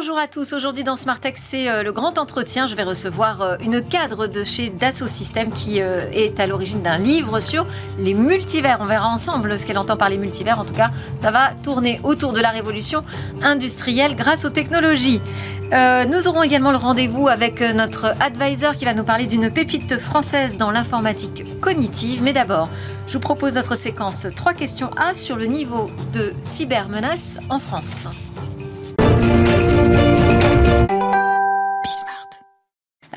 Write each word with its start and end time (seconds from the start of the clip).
Bonjour 0.00 0.16
à 0.16 0.28
tous. 0.28 0.52
Aujourd'hui 0.52 0.84
dans 0.84 0.94
Smart 0.94 1.18
c'est 1.34 1.68
euh, 1.68 1.82
le 1.82 1.90
grand 1.90 2.18
entretien. 2.18 2.68
Je 2.68 2.76
vais 2.76 2.84
recevoir 2.84 3.42
euh, 3.42 3.56
une 3.60 3.82
cadre 3.82 4.28
de 4.28 4.44
chez 4.44 4.70
Dassault 4.70 5.08
Systèmes 5.08 5.50
qui 5.50 5.80
euh, 5.80 6.08
est 6.12 6.38
à 6.38 6.46
l'origine 6.46 6.82
d'un 6.82 6.98
livre 6.98 7.40
sur 7.40 7.66
les 7.98 8.14
multivers. 8.14 8.78
On 8.80 8.84
verra 8.84 9.08
ensemble 9.08 9.58
ce 9.58 9.66
qu'elle 9.66 9.76
entend 9.76 9.96
par 9.96 10.08
les 10.08 10.16
multivers. 10.16 10.60
En 10.60 10.64
tout 10.64 10.72
cas, 10.72 10.92
ça 11.16 11.32
va 11.32 11.50
tourner 11.64 11.98
autour 12.04 12.32
de 12.32 12.38
la 12.38 12.50
révolution 12.50 13.02
industrielle 13.42 14.14
grâce 14.14 14.44
aux 14.44 14.50
technologies. 14.50 15.20
nous 15.72 16.28
aurons 16.28 16.44
également 16.44 16.70
le 16.70 16.76
rendez-vous 16.76 17.26
avec 17.26 17.60
notre 17.60 18.14
advisor 18.20 18.76
qui 18.76 18.84
va 18.84 18.94
nous 18.94 19.02
parler 19.02 19.26
d'une 19.26 19.50
pépite 19.50 19.98
française 19.98 20.56
dans 20.56 20.70
l'informatique 20.70 21.60
cognitive. 21.60 22.22
Mais 22.22 22.32
d'abord, 22.32 22.68
je 23.08 23.14
vous 23.14 23.20
propose 23.20 23.56
notre 23.56 23.74
séquence 23.74 24.28
3 24.36 24.52
questions 24.52 24.90
A 24.96 25.16
sur 25.16 25.34
le 25.34 25.46
niveau 25.46 25.90
de 26.12 26.34
cybermenace 26.40 27.40
en 27.48 27.58
France. 27.58 28.06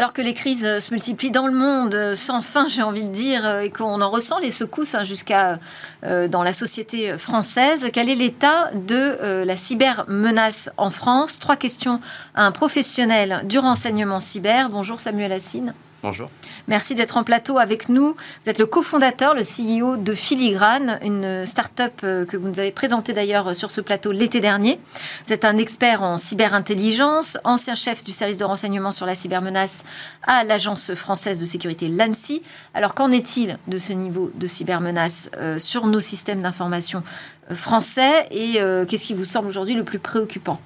Alors 0.01 0.13
que 0.13 0.23
les 0.23 0.33
crises 0.33 0.65
euh, 0.65 0.79
se 0.79 0.91
multiplient 0.91 1.29
dans 1.29 1.45
le 1.45 1.53
monde 1.53 1.93
euh, 1.93 2.15
sans 2.15 2.41
fin, 2.41 2.67
j'ai 2.67 2.81
envie 2.81 3.03
de 3.03 3.11
dire, 3.11 3.45
euh, 3.45 3.59
et 3.59 3.69
qu'on 3.69 4.01
en 4.01 4.09
ressent 4.09 4.39
les 4.39 4.49
secousses 4.49 4.95
hein, 4.95 5.03
jusqu'à 5.03 5.59
dans 6.01 6.41
la 6.41 6.53
société 6.53 7.15
française, 7.19 7.89
quel 7.93 8.09
est 8.09 8.15
l'état 8.15 8.71
de 8.73 9.43
la 9.45 9.55
cybermenace 9.55 10.71
en 10.77 10.89
France? 10.89 11.37
Trois 11.37 11.55
questions 11.55 12.01
à 12.33 12.47
un 12.47 12.51
professionnel 12.51 13.41
du 13.43 13.59
renseignement 13.59 14.19
cyber. 14.19 14.71
Bonjour 14.71 14.99
Samuel 14.99 15.31
Assine. 15.31 15.75
Bonjour. 16.03 16.31
Merci 16.67 16.95
d'être 16.95 17.17
en 17.17 17.23
plateau 17.23 17.59
avec 17.59 17.87
nous. 17.87 18.15
Vous 18.43 18.49
êtes 18.49 18.57
le 18.57 18.65
cofondateur, 18.65 19.35
le 19.35 19.43
CEO 19.43 19.97
de 19.97 20.13
Filigrane, 20.15 20.97
une 21.03 21.45
start-up 21.45 21.93
euh, 22.03 22.25
que 22.25 22.37
vous 22.37 22.47
nous 22.47 22.59
avez 22.59 22.71
présentée 22.71 23.13
d'ailleurs 23.13 23.55
sur 23.55 23.69
ce 23.69 23.81
plateau 23.81 24.11
l'été 24.11 24.39
dernier. 24.39 24.79
Vous 25.27 25.33
êtes 25.33 25.45
un 25.45 25.57
expert 25.57 26.01
en 26.01 26.17
cyberintelligence, 26.17 27.37
ancien 27.43 27.75
chef 27.75 28.03
du 28.03 28.13
service 28.13 28.37
de 28.37 28.43
renseignement 28.43 28.91
sur 28.91 29.05
la 29.05 29.13
cybermenace 29.13 29.83
à 30.23 30.43
l'Agence 30.43 30.95
française 30.95 31.37
de 31.37 31.45
sécurité 31.45 31.87
l'ANSI. 31.87 32.41
Alors 32.73 32.95
qu'en 32.95 33.11
est-il 33.11 33.59
de 33.67 33.77
ce 33.77 33.93
niveau 33.93 34.31
de 34.33 34.47
cybermenace 34.47 35.29
euh, 35.37 35.59
sur 35.59 35.85
nos 35.85 35.99
systèmes 35.99 36.41
d'information 36.41 37.03
euh, 37.51 37.55
français 37.55 38.27
et 38.31 38.53
qu'est-ce 38.87 39.07
qui 39.07 39.13
vous 39.13 39.25
semble 39.25 39.47
aujourd'hui 39.47 39.75
le 39.75 39.83
plus 39.83 39.99
préoccupant? 39.99 40.59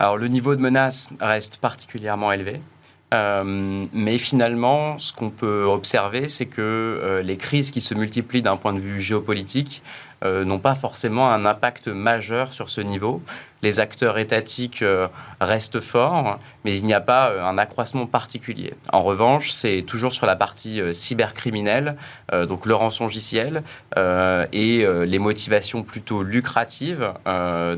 Alors 0.00 0.16
le 0.16 0.26
niveau 0.26 0.56
de 0.56 0.60
menace 0.60 1.10
reste 1.20 1.58
particulièrement 1.58 2.32
élevé. 2.32 2.60
Euh, 3.14 3.86
mais 3.92 4.18
finalement, 4.18 4.98
ce 4.98 5.12
qu'on 5.12 5.30
peut 5.30 5.64
observer, 5.64 6.28
c'est 6.28 6.46
que 6.46 6.60
euh, 6.60 7.22
les 7.22 7.36
crises 7.36 7.70
qui 7.70 7.80
se 7.80 7.94
multiplient 7.94 8.42
d'un 8.42 8.56
point 8.56 8.74
de 8.74 8.80
vue 8.80 9.00
géopolitique 9.00 9.82
euh, 10.24 10.44
n'ont 10.44 10.58
pas 10.58 10.74
forcément 10.74 11.30
un 11.30 11.46
impact 11.46 11.88
majeur 11.88 12.52
sur 12.52 12.70
ce 12.70 12.80
niveau. 12.80 13.22
Les 13.62 13.80
acteurs 13.80 14.18
étatiques 14.18 14.82
euh, 14.82 15.08
restent 15.40 15.80
forts, 15.80 16.38
mais 16.64 16.76
il 16.76 16.84
n'y 16.84 16.94
a 16.94 17.00
pas 17.00 17.30
euh, 17.30 17.42
un 17.42 17.58
accroissement 17.58 18.06
particulier. 18.06 18.74
En 18.92 19.02
revanche, 19.02 19.50
c'est 19.50 19.82
toujours 19.82 20.12
sur 20.12 20.26
la 20.26 20.36
partie 20.36 20.80
cybercriminelle, 20.92 21.96
donc 22.48 22.66
le 22.66 22.74
rançongiciel 22.74 23.62
et 23.96 24.86
les 25.06 25.18
motivations 25.18 25.82
plutôt 25.82 26.22
lucratives, 26.22 27.12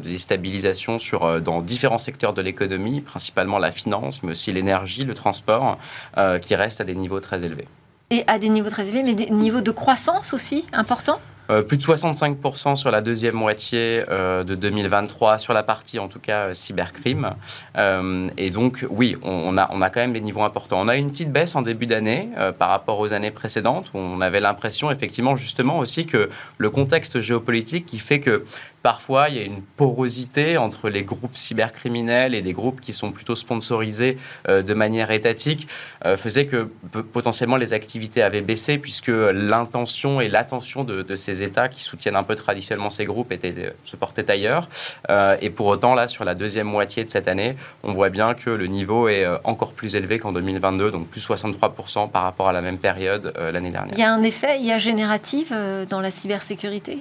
des 0.02 0.18
stabilisations 0.18 0.98
sur, 0.98 1.40
dans 1.40 1.60
différents 1.60 1.98
secteurs 1.98 2.32
de 2.32 2.42
l'économie, 2.42 3.00
principalement 3.00 3.58
la 3.58 3.72
finance, 3.72 4.22
mais 4.22 4.32
aussi 4.32 4.52
l'énergie, 4.52 5.04
le 5.04 5.14
transport, 5.14 5.78
qui 6.42 6.54
restent 6.54 6.80
à 6.80 6.84
des 6.84 6.94
niveaux 6.94 7.20
très 7.20 7.44
élevés. 7.44 7.68
Et 8.10 8.24
à 8.26 8.38
des 8.38 8.48
niveaux 8.48 8.70
très 8.70 8.88
élevés, 8.88 9.02
mais 9.02 9.14
des 9.14 9.30
niveaux 9.30 9.60
de 9.60 9.70
croissance 9.70 10.34
aussi 10.34 10.66
importants? 10.72 11.20
Euh, 11.50 11.62
plus 11.62 11.76
de 11.76 11.82
65% 11.82 12.76
sur 12.76 12.90
la 12.92 13.00
deuxième 13.00 13.34
moitié 13.34 14.04
euh, 14.08 14.44
de 14.44 14.54
2023, 14.54 15.38
sur 15.38 15.52
la 15.52 15.64
partie 15.64 15.98
en 15.98 16.06
tout 16.06 16.20
cas 16.20 16.48
euh, 16.48 16.54
cybercrime. 16.54 17.30
et 18.36 18.50
donc, 18.50 18.86
oui, 18.88 19.16
on, 19.22 19.58
a, 19.58 19.68
on 19.72 19.82
a 19.82 19.90
quand 19.90 20.00
même 20.00 20.12
des 20.12 20.20
niveaux 20.20 20.42
importants. 20.42 20.80
On 20.80 20.88
a 20.88 20.96
une 20.96 21.10
petite 21.10 21.32
baisse 21.32 21.56
en 21.56 21.62
début 21.62 21.86
d'année 21.86 22.28
par 22.58 22.68
rapport 22.68 22.98
aux 23.00 23.12
années 23.12 23.30
précédentes, 23.30 23.90
où 23.94 23.98
on 23.98 24.20
avait 24.20 24.40
l'impression 24.40 24.90
effectivement 24.90 25.36
justement 25.36 25.78
aussi 25.78 26.06
que 26.06 26.30
le 26.58 26.70
contexte 26.70 27.20
géopolitique 27.20 27.86
qui 27.86 27.98
fait 27.98 28.20
que 28.20 28.44
Parfois, 28.82 29.28
il 29.28 29.36
y 29.36 29.38
a 29.38 29.42
une 29.42 29.60
porosité 29.60 30.56
entre 30.56 30.88
les 30.88 31.02
groupes 31.02 31.36
cybercriminels 31.36 32.34
et 32.34 32.40
des 32.40 32.54
groupes 32.54 32.80
qui 32.80 32.94
sont 32.94 33.12
plutôt 33.12 33.36
sponsorisés 33.36 34.16
euh, 34.48 34.62
de 34.62 34.72
manière 34.72 35.10
étatique, 35.10 35.68
euh, 36.06 36.16
faisait 36.16 36.46
que 36.46 36.70
potentiellement 37.12 37.56
les 37.56 37.74
activités 37.74 38.22
avaient 38.22 38.40
baissé 38.40 38.78
puisque 38.78 39.08
l'intention 39.08 40.22
et 40.22 40.28
l'attention 40.28 40.84
de, 40.84 41.16
ces 41.16 41.42
États 41.42 41.68
qui 41.68 41.82
soutiennent 41.82 42.16
un 42.16 42.22
peu 42.22 42.34
traditionnellement 42.34 42.88
ces 42.88 43.04
groupes 43.04 43.32
étaient, 43.32 43.54
euh, 43.58 43.70
se 43.84 43.96
portaient 43.96 44.30
ailleurs. 44.30 44.68
et 45.40 45.50
pour 45.50 45.66
autant, 45.66 45.94
là, 45.94 46.08
sur 46.08 46.24
la 46.24 46.34
deuxième 46.34 46.66
moitié 46.66 47.04
de 47.04 47.10
cette 47.10 47.28
année, 47.28 47.56
on 47.82 47.92
voit 47.92 48.08
bien 48.08 48.34
que 48.34 48.50
le 48.50 48.66
niveau 48.66 49.08
est 49.08 49.26
encore 49.44 49.72
plus 49.72 49.94
élevé 49.94 50.18
qu'en 50.18 50.32
2022, 50.32 50.90
donc 50.90 51.08
plus 51.08 51.26
63% 51.26 52.10
par 52.10 52.22
rapport 52.22 52.48
à 52.48 52.52
la 52.52 52.62
même 52.62 52.78
période 52.78 53.34
l'année 53.52 53.70
dernière. 53.70 53.94
Il 53.96 54.00
y 54.00 54.04
a 54.04 54.12
un 54.12 54.22
effet 54.22 54.60
IA 54.60 54.78
génératif 54.78 55.52
dans 55.88 56.00
la 56.00 56.10
cybersécurité? 56.10 56.98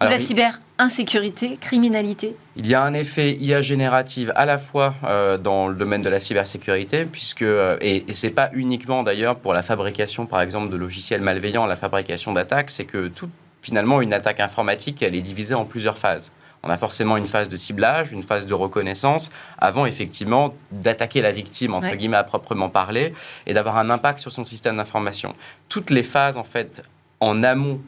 La 0.00 0.18
cyber-insécurité, 0.18 1.58
criminalité 1.60 2.36
Il 2.56 2.66
y 2.66 2.74
a 2.74 2.82
un 2.82 2.94
effet 2.94 3.32
IA 3.32 3.62
générative 3.62 4.32
à 4.36 4.46
la 4.46 4.58
fois 4.58 4.94
euh, 5.04 5.38
dans 5.38 5.68
le 5.68 5.74
domaine 5.74 6.02
de 6.02 6.08
la 6.08 6.20
cybersécurité, 6.20 7.04
puisque, 7.04 7.42
euh, 7.42 7.76
et, 7.80 8.04
et 8.08 8.14
ce 8.14 8.26
n'est 8.26 8.32
pas 8.32 8.50
uniquement 8.52 9.02
d'ailleurs 9.02 9.36
pour 9.36 9.52
la 9.52 9.62
fabrication, 9.62 10.26
par 10.26 10.40
exemple, 10.40 10.70
de 10.70 10.76
logiciels 10.76 11.20
malveillants, 11.20 11.66
la 11.66 11.76
fabrication 11.76 12.32
d'attaques, 12.32 12.70
c'est 12.70 12.84
que 12.84 13.08
tout, 13.08 13.30
finalement, 13.60 14.00
une 14.00 14.12
attaque 14.12 14.40
informatique, 14.40 15.02
elle 15.02 15.14
est 15.14 15.20
divisée 15.20 15.54
en 15.54 15.64
plusieurs 15.64 15.98
phases. 15.98 16.32
On 16.62 16.70
a 16.70 16.76
forcément 16.76 17.16
une 17.16 17.26
phase 17.26 17.48
de 17.48 17.56
ciblage, 17.56 18.10
une 18.12 18.24
phase 18.24 18.46
de 18.46 18.54
reconnaissance, 18.54 19.30
avant 19.58 19.86
effectivement 19.86 20.54
d'attaquer 20.72 21.20
la 21.20 21.30
victime, 21.30 21.74
entre 21.74 21.94
guillemets, 21.94 22.16
à 22.16 22.24
proprement 22.24 22.68
parler, 22.68 23.14
et 23.46 23.54
d'avoir 23.54 23.78
un 23.78 23.90
impact 23.90 24.18
sur 24.18 24.32
son 24.32 24.44
système 24.44 24.76
d'information. 24.76 25.34
Toutes 25.68 25.90
les 25.90 26.02
phases, 26.02 26.36
en 26.36 26.44
fait, 26.44 26.82
en 27.20 27.42
amont 27.44 27.80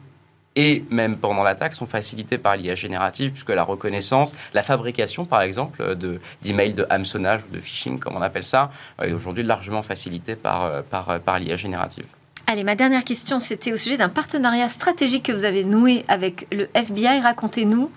et 0.55 0.83
même 0.89 1.17
pendant 1.17 1.43
l'attaque 1.43 1.75
sont 1.75 1.85
facilitées 1.85 2.37
par 2.37 2.57
l'IA 2.57 2.75
générative, 2.75 3.31
puisque 3.31 3.49
la 3.49 3.63
reconnaissance, 3.63 4.35
la 4.53 4.63
fabrication, 4.63 5.25
par 5.25 5.41
exemple, 5.41 5.95
d'emails 6.41 6.73
de, 6.73 6.83
de 6.83 6.87
hameçonnage 6.89 7.41
ou 7.49 7.53
de 7.53 7.59
phishing, 7.59 7.99
comme 7.99 8.15
on 8.15 8.21
appelle 8.21 8.43
ça, 8.43 8.71
est 9.01 9.13
aujourd'hui 9.13 9.43
largement 9.43 9.81
facilitée 9.81 10.35
par, 10.35 10.83
par 10.83 11.39
l'IA 11.39 11.55
générative. 11.55 12.05
Allez, 12.47 12.65
ma 12.65 12.75
dernière 12.75 13.05
question, 13.05 13.39
c'était 13.39 13.71
au 13.71 13.77
sujet 13.77 13.95
d'un 13.95 14.09
partenariat 14.09 14.67
stratégique 14.67 15.23
que 15.23 15.31
vous 15.31 15.45
avez 15.45 15.63
noué 15.63 16.03
avec 16.09 16.47
le 16.51 16.67
FBI. 16.73 17.21
Racontez-nous 17.21 17.89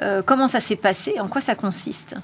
euh, 0.00 0.22
comment 0.22 0.48
ça 0.48 0.60
s'est 0.60 0.76
passé, 0.76 1.18
en 1.20 1.28
quoi 1.28 1.40
ça 1.40 1.54
consiste? 1.54 2.16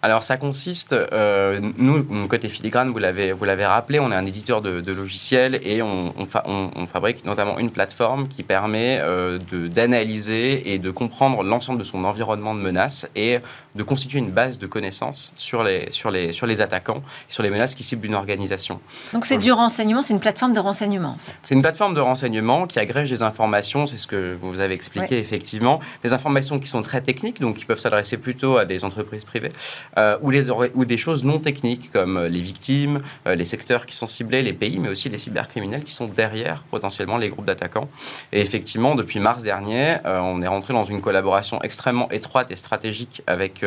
Alors 0.00 0.22
ça 0.22 0.36
consiste, 0.36 0.92
euh, 0.92 1.60
nous, 1.76 2.28
côté 2.28 2.48
Filigrane, 2.48 2.90
vous 2.90 2.98
l'avez, 2.98 3.32
vous 3.32 3.44
l'avez 3.44 3.66
rappelé, 3.66 3.98
on 3.98 4.12
est 4.12 4.14
un 4.14 4.26
éditeur 4.26 4.62
de, 4.62 4.92
logiciels 4.92 5.60
et 5.64 5.82
on, 5.82 6.14
on, 6.16 6.86
fabrique 6.86 7.24
notamment 7.24 7.58
une 7.58 7.70
plateforme 7.70 8.28
qui 8.28 8.42
permet 8.42 8.98
euh, 9.00 9.38
d'analyser 9.52 10.72
et 10.72 10.78
de 10.78 10.90
comprendre 10.90 11.42
l'ensemble 11.42 11.78
de 11.78 11.84
son 11.84 12.04
environnement 12.04 12.54
de 12.54 12.60
menaces 12.60 13.08
et 13.16 13.38
de 13.78 13.82
constituer 13.84 14.18
une 14.18 14.30
base 14.30 14.58
de 14.58 14.66
connaissances 14.66 15.32
sur 15.36 15.62
les, 15.62 15.90
sur 15.90 16.10
les, 16.10 16.32
sur 16.32 16.46
les 16.46 16.60
attaquants 16.60 17.02
sur 17.28 17.42
les 17.42 17.50
menaces 17.50 17.74
qui 17.74 17.84
ciblent 17.84 18.06
une 18.06 18.14
organisation. 18.14 18.80
Donc 19.12 19.24
c'est 19.24 19.38
du 19.38 19.52
renseignement, 19.52 20.02
c'est 20.02 20.14
une 20.14 20.20
plateforme 20.20 20.52
de 20.52 20.60
renseignement 20.60 21.10
en 21.10 21.18
fait. 21.18 21.32
C'est 21.42 21.54
une 21.54 21.62
plateforme 21.62 21.94
de 21.94 22.00
renseignement 22.00 22.66
qui 22.66 22.78
agrège 22.78 23.10
des 23.10 23.22
informations, 23.22 23.86
c'est 23.86 23.96
ce 23.96 24.06
que 24.06 24.36
vous 24.40 24.60
avez 24.60 24.74
expliqué 24.74 25.18
effectivement, 25.18 25.80
des 26.02 26.12
informations 26.12 26.58
qui 26.58 26.68
sont 26.68 26.82
très 26.82 27.00
techniques, 27.00 27.40
donc 27.40 27.56
qui 27.56 27.64
peuvent 27.64 27.78
s'adresser 27.78 28.16
plutôt 28.16 28.56
à 28.56 28.64
des 28.64 28.84
entreprises 28.84 29.24
privées. 29.24 29.52
Euh, 29.96 30.18
ou, 30.22 30.30
les, 30.30 30.50
ou 30.50 30.84
des 30.84 30.98
choses 30.98 31.24
non 31.24 31.38
techniques 31.38 31.90
comme 31.92 32.16
euh, 32.16 32.28
les 32.28 32.40
victimes, 32.40 33.00
euh, 33.26 33.34
les 33.34 33.44
secteurs 33.44 33.86
qui 33.86 33.94
sont 33.94 34.06
ciblés, 34.06 34.42
les 34.42 34.52
pays, 34.52 34.78
mais 34.78 34.88
aussi 34.88 35.08
les 35.08 35.18
cybercriminels 35.18 35.84
qui 35.84 35.92
sont 35.92 36.06
derrière 36.06 36.64
potentiellement 36.70 37.16
les 37.16 37.28
groupes 37.28 37.46
d'attaquants. 37.46 37.88
Et 38.32 38.40
effectivement, 38.40 38.94
depuis 38.94 39.20
mars 39.20 39.42
dernier, 39.42 39.96
on 40.04 40.42
est 40.42 40.46
rentré 40.46 40.72
dans 40.74 40.84
une 40.84 41.00
collaboration 41.00 41.60
extrêmement 41.62 42.10
étroite 42.10 42.50
et 42.50 42.56
stratégique 42.56 43.22
avec 43.26 43.62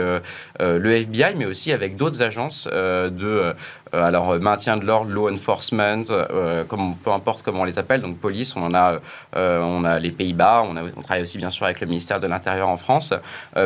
le 0.59 0.91
FBI, 0.91 1.35
mais 1.35 1.45
aussi 1.45 1.71
avec 1.71 1.95
d'autres 1.95 2.21
agences 2.21 2.67
de 2.67 3.25
euh, 3.25 3.53
alors, 3.93 4.31
euh, 4.31 4.39
maintien 4.39 4.77
de 4.77 4.85
l'ordre, 4.85 5.11
law 5.11 5.29
enforcement, 5.29 6.03
euh, 6.09 6.63
comme, 6.63 6.95
peu 6.95 7.11
importe 7.11 7.43
comment 7.43 7.61
on 7.61 7.65
les 7.65 7.79
appelle, 7.79 8.01
donc 8.01 8.17
police, 8.17 8.55
on 8.55 8.63
en 8.63 8.73
a, 8.73 8.99
on 9.35 9.83
a 9.83 9.99
les 9.99 10.11
Pays-Bas, 10.11 10.63
on, 10.67 10.75
on, 10.77 11.01
travaille 11.01 11.23
aussi 11.23 11.37
bien 11.37 11.49
sûr 11.49 11.65
avec 11.65 11.81
le 11.81 11.87
ministère 11.87 12.19
de 12.19 12.27
l'Intérieur 12.27 12.69
en 12.69 12.77
France, 12.77 13.13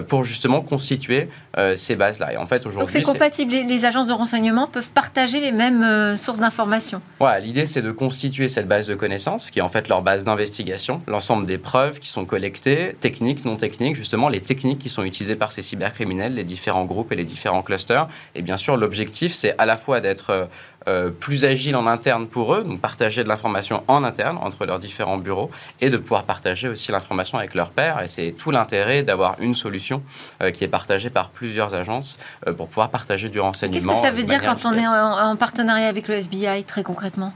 pour 0.08 0.24
justement 0.24 0.62
constituer 0.62 1.30
ces 1.76 1.96
bases-là. 1.96 2.34
Et 2.34 2.38
en 2.38 2.48
fait, 2.48 2.66
aujourd'hui. 2.66 2.80
Donc 2.80 2.90
c'est 2.90 3.12
compatible, 3.12 3.52
les, 3.52 3.86
agences 3.86 4.08
de 4.08 4.14
renseignement 4.14 4.68
peuvent 4.68 4.90
partager 4.92 5.40
les 5.40 5.52
mêmes 5.52 6.18
sources 6.18 6.40
d'informations 6.40 7.02
Voilà, 7.20 7.40
l'idée 7.40 7.66
c'est 7.66 7.82
de 7.82 7.92
constituer 7.92 8.50
cette 8.50 8.68
base 8.68 8.88
de 8.88 8.96
connaissances, 8.96 9.50
qui 9.50 9.60
est 9.60 9.62
en 9.62 9.70
fait 9.70 9.88
leur 9.88 10.02
base 10.02 10.24
d'investigation, 10.24 11.02
l'ensemble 11.08 11.46
des 11.46 11.58
preuves 11.58 12.00
qui 12.00 12.10
sont 12.10 12.26
collectées, 12.26 12.96
techniques, 13.00 13.46
non 13.46 13.56
techniques, 13.56 13.96
justement 13.96 14.30
les 14.30 14.42
techniques 14.42 14.80
qui 14.80 14.90
sont 14.90 15.04
utilisées 15.04 15.36
par 15.36 15.52
ces 15.52 15.62
cybercriminels, 15.62 16.36
les 16.36 16.44
différents 16.44 16.86
groupes 16.86 17.12
et 17.12 17.16
les 17.16 17.24
différents 17.24 17.62
clusters. 17.62 18.08
Et 18.34 18.42
bien 18.42 18.58
sûr, 18.58 18.78
l'objectif 18.78 19.34
c'est 19.34 19.54
à 19.58 19.66
la 19.66 19.78
fois 19.78 20.02
d'être 20.02 20.15
d'être 20.16 20.50
euh, 20.88 21.10
plus 21.10 21.46
agile 21.46 21.76
en 21.76 21.88
interne 21.88 22.28
pour 22.28 22.54
eux, 22.54 22.64
donc 22.64 22.80
partager 22.80 23.24
de 23.24 23.28
l'information 23.28 23.84
en 23.88 24.04
interne 24.04 24.38
entre 24.40 24.66
leurs 24.66 24.80
différents 24.80 25.18
bureaux 25.18 25.50
et 25.82 25.90
de 25.90 25.98
pouvoir 25.98 26.26
partager 26.26 26.68
aussi 26.68 26.92
l'information 26.92 27.38
avec 27.40 27.56
leurs 27.56 27.72
pairs. 27.72 28.04
Et 28.04 28.08
c'est 28.08 28.32
tout 28.38 28.52
l'intérêt 28.52 29.02
d'avoir 29.02 29.36
une 29.40 29.56
solution 29.56 30.04
euh, 30.44 30.52
qui 30.52 30.64
est 30.64 30.68
partagée 30.68 31.10
par 31.10 31.30
plusieurs 31.30 31.74
agences 31.74 32.20
euh, 32.48 32.54
pour 32.54 32.68
pouvoir 32.68 32.90
partager 32.90 33.30
du 33.30 33.40
renseignement. 33.40 33.94
Qu'est-ce 33.94 34.02
que 34.02 34.08
ça 34.08 34.12
veut 34.12 34.24
dire 34.24 34.42
quand 34.44 34.66
on 34.66 34.74
est 34.74 34.88
en 34.88 35.36
partenariat 35.36 35.88
avec 35.88 36.08
le 36.08 36.16
FBI 36.16 36.64
très 36.66 36.84
concrètement? 36.84 37.34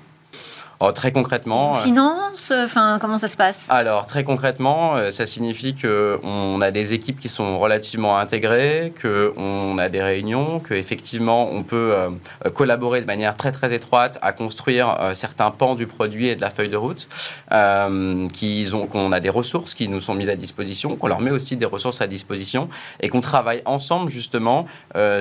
Oh, 0.82 0.94
très 0.94 1.12
concrètement. 1.12 1.76
Euh, 1.76 1.80
finance 1.82 2.54
Enfin, 2.56 3.00
comment 3.02 3.18
ça 3.18 3.28
se 3.28 3.36
passe? 3.36 3.70
Alors, 3.70 4.06
très 4.06 4.24
concrètement, 4.24 4.96
euh, 4.96 5.12
ça 5.12 5.26
signifie 5.26 5.76
qu'on 5.76 6.62
a 6.62 6.72
des 6.72 6.94
équipes 6.94 7.20
qui 7.20 7.28
sont 7.28 7.60
relativement 7.60 8.18
intégrées, 8.18 8.94
qu'on 9.02 9.78
a 9.78 9.90
des 9.90 10.02
réunions, 10.02 10.62
qu'effectivement, 10.62 11.50
on 11.52 11.64
peut 11.64 11.94
euh, 11.94 12.10
collaborer 12.52 13.02
de 13.02 13.06
manière 13.06 13.36
très, 13.36 13.52
très 13.52 13.74
étroite 13.74 14.20
à 14.22 14.32
construire 14.32 14.98
certains 15.14 15.52
pans 15.52 15.76
du 15.76 15.86
produit 15.86 16.28
et 16.28 16.36
de 16.36 16.42
la 16.42 16.50
feuille 16.50 16.70
de 16.70 16.78
route, 16.78 17.10
qu'on 17.50 19.12
a 19.12 19.20
des 19.20 19.30
ressources 19.30 19.74
qui 19.74 19.90
nous 19.90 20.00
sont 20.00 20.14
mises 20.14 20.30
à 20.30 20.36
disposition, 20.36 20.96
qu'on 20.96 21.08
leur 21.08 21.20
met 21.20 21.32
aussi 21.32 21.58
des 21.58 21.66
ressources 21.66 22.02
à 22.02 22.08
disposition 22.08 22.70
et 23.02 23.10
qu'on 23.10 23.22
travaille 23.22 23.62
ensemble, 23.66 24.10
justement, 24.10 24.66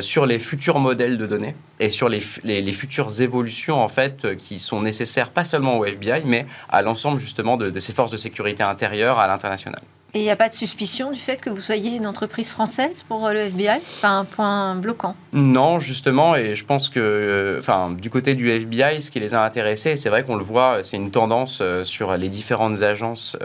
sur 0.01 0.27
les 0.27 0.39
futurs 0.39 0.79
modèles 0.79 1.19
de 1.19 1.27
données 1.27 1.57
et 1.81 1.91
sur 1.91 2.09
les, 2.09 2.23
les, 2.45 2.63
les 2.63 2.73
futures 2.73 3.21
évolutions, 3.21 3.83
en 3.83 3.89
fait, 3.89 4.37
qui 4.37 4.59
sont 4.59 4.83
nécessaires, 4.83 5.31
pas 5.31 5.45
seulement 5.49 5.79
au 5.79 5.85
FBI, 5.85 6.23
mais 6.25 6.47
à 6.69 6.83
l'ensemble 6.83 7.19
justement 7.19 7.57
de, 7.57 7.71
de 7.71 7.79
ces 7.79 7.93
forces 7.93 8.11
de 8.11 8.17
sécurité 8.17 8.63
intérieure 8.63 9.19
à 9.19 9.27
l'international. 9.27 9.81
Et 10.15 10.21
il 10.21 10.23
n'y 10.23 10.31
a 10.31 10.37
pas 10.37 10.49
de 10.49 10.55
suspicion 10.55 11.11
du 11.11 11.21
fait 11.21 11.39
que 11.39 11.51
vous 11.51 11.61
soyez 11.61 11.95
une 11.95 12.07
entreprise 12.07 12.49
française 12.49 13.05
pour 13.07 13.27
euh, 13.27 13.35
le 13.35 13.41
FBI 13.41 13.79
C'est 13.85 14.01
pas 14.01 14.09
un 14.09 14.25
point 14.25 14.75
bloquant? 14.75 15.15
Non, 15.35 15.79
justement, 15.79 16.35
et 16.35 16.55
je 16.55 16.65
pense 16.65 16.89
que, 16.89 16.99
euh, 16.99 17.59
enfin, 17.59 17.91
du 17.91 18.09
côté 18.09 18.35
du 18.35 18.49
FBI, 18.49 19.03
ce 19.03 19.11
qui 19.11 19.21
les 19.21 19.35
a 19.35 19.45
intéressés, 19.45 19.97
c'est 19.97 20.09
vrai 20.09 20.23
qu'on 20.23 20.37
le 20.37 20.45
voit, 20.45 20.79
c'est 20.83 20.97
une 20.97 21.11
tendance 21.11 21.59
euh, 21.61 21.85
sur 21.85 22.17
les 22.17 22.31
différentes 22.31 22.81
agences, 22.81 23.37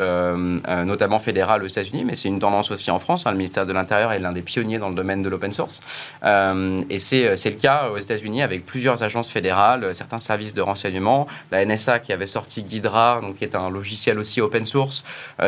notamment 0.86 1.20
fédérales 1.20 1.64
aux 1.64 1.68
États-Unis, 1.68 2.06
mais 2.06 2.16
c'est 2.16 2.30
une 2.30 2.40
tendance 2.40 2.72
aussi 2.72 2.92
en 2.92 3.00
France. 3.00 3.28
Hein, 3.28 3.32
le 3.32 3.38
ministère 3.38 3.66
de 3.66 3.74
l'Intérieur 3.74 4.14
est 4.14 4.20
l'un 4.20 4.32
des 4.32 4.42
pionniers 4.42 4.80
dans 4.80 4.90
le 4.90 4.96
domaine 4.96 5.22
de 5.22 5.28
l'open 5.28 5.52
source. 5.52 5.82
et 6.24 7.00
c'est 7.00 7.50
le 7.50 7.60
cas 7.60 7.90
aux 7.90 7.98
États-Unis 7.98 8.42
avec 8.42 8.66
plusieurs 8.66 9.04
agences 9.04 9.30
fédérales, 9.30 9.94
certains 9.94 10.20
services 10.20 10.54
de 10.54 10.62
renseignement, 10.62 11.28
la 11.52 11.66
NSA 11.66 12.00
qui 12.00 12.14
avait 12.14 12.28
sorti 12.28 12.64
Ghidra, 12.64 13.20
donc 13.22 13.36
qui 13.36 13.44
est 13.44 13.56
un 13.56 13.70
logiciel 13.70 14.18
aussi 14.20 14.40
open 14.40 14.66
source, 14.66 15.04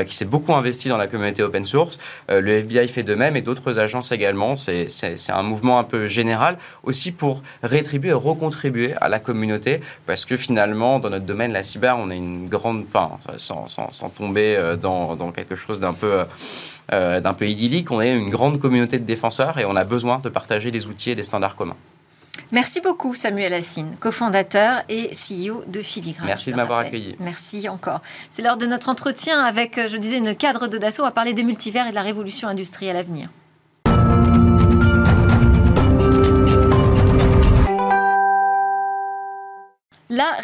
qui 0.06 0.16
s'est 0.16 0.26
beaucoup 0.26 0.54
investi 0.54 0.90
dans 0.90 0.98
la 0.98 1.05
communauté 1.08 1.44
open 1.44 1.66
source. 1.66 1.98
Euh, 2.30 2.42
le 2.42 2.52
FBI 2.60 2.88
fait 2.88 3.04
de 3.04 3.16
même 3.16 3.36
et 3.36 3.42
d'autres 3.42 3.80
agences 3.80 4.12
également. 4.12 4.56
C'est 4.56 4.90
un 5.30 5.44
mouvement 5.44 5.80
un 5.80 5.84
peu 5.84 6.08
général 6.08 6.58
aussi 6.84 7.12
pour 7.12 7.44
rétribuer 7.64 8.10
et 8.10 8.14
recontribuer 8.14 8.94
à 9.02 9.10
la 9.10 9.20
communauté 9.20 9.82
parce 10.06 10.26
que 10.26 10.38
finalement, 10.38 11.00
dans 11.00 11.10
notre 11.10 11.26
domaine, 11.26 11.52
la 11.52 11.64
cyber, 11.64 11.98
on 11.98 12.12
est 12.12 12.18
une 12.18 12.48
grande, 12.48 12.86
enfin, 12.94 13.18
sans, 13.38 14.10
tomber 14.10 14.56
euh, 14.56 14.76
dans, 14.76 15.16
dans 15.16 15.32
quelque 15.32 15.56
chose 15.56 15.80
d'un 15.80 15.94
peu... 15.94 16.24
Euh, 16.94 17.20
d'un 17.20 17.34
peu 17.34 17.48
idyllique, 17.48 17.90
on 17.90 18.00
est 18.00 18.16
une 18.16 18.30
grande 18.30 18.60
communauté 18.60 19.00
de 19.00 19.06
défenseurs 19.06 19.58
et 19.58 19.66
on 19.66 19.76
a 19.76 19.84
besoin 19.84 20.20
de 20.20 20.30
partager 20.30 20.70
des 20.70 20.86
outils 20.86 21.10
et 21.10 21.16
des 21.16 21.24
standards 21.24 21.56
communs. 21.56 21.78
Merci 22.52 22.80
beaucoup 22.82 23.16
Samuel 23.16 23.54
Assine, 23.54 23.96
cofondateur 24.00 24.84
et 24.90 25.10
CEO 25.10 25.64
de 25.68 25.82
Filigrane. 25.82 26.28
Merci 26.28 26.52
de 26.52 26.56
m'avoir 26.56 26.80
accueilli. 26.80 27.16
Merci 27.20 27.68
encore. 27.70 28.02
C'est 28.30 28.42
l'heure 28.42 28.58
de 28.58 28.66
notre 28.66 28.90
entretien 28.90 29.44
avec, 29.44 29.78
euh, 29.78 29.88
je 29.90 29.98
disais, 29.98 30.18
une 30.18 30.36
cadre 30.36 30.68
de 30.68 30.78
Dassault. 30.78 31.04
On 31.04 31.06
va 31.06 31.12
parler 31.12 31.34
des 31.34 31.44
multivers 31.44 31.88
et 31.88 31.90
de 31.90 31.96
la 31.96 32.02
révolution 32.02 32.48
industrielle 32.48 32.98
à 32.98 33.04
venir. 33.04 33.30
La, 40.12 40.38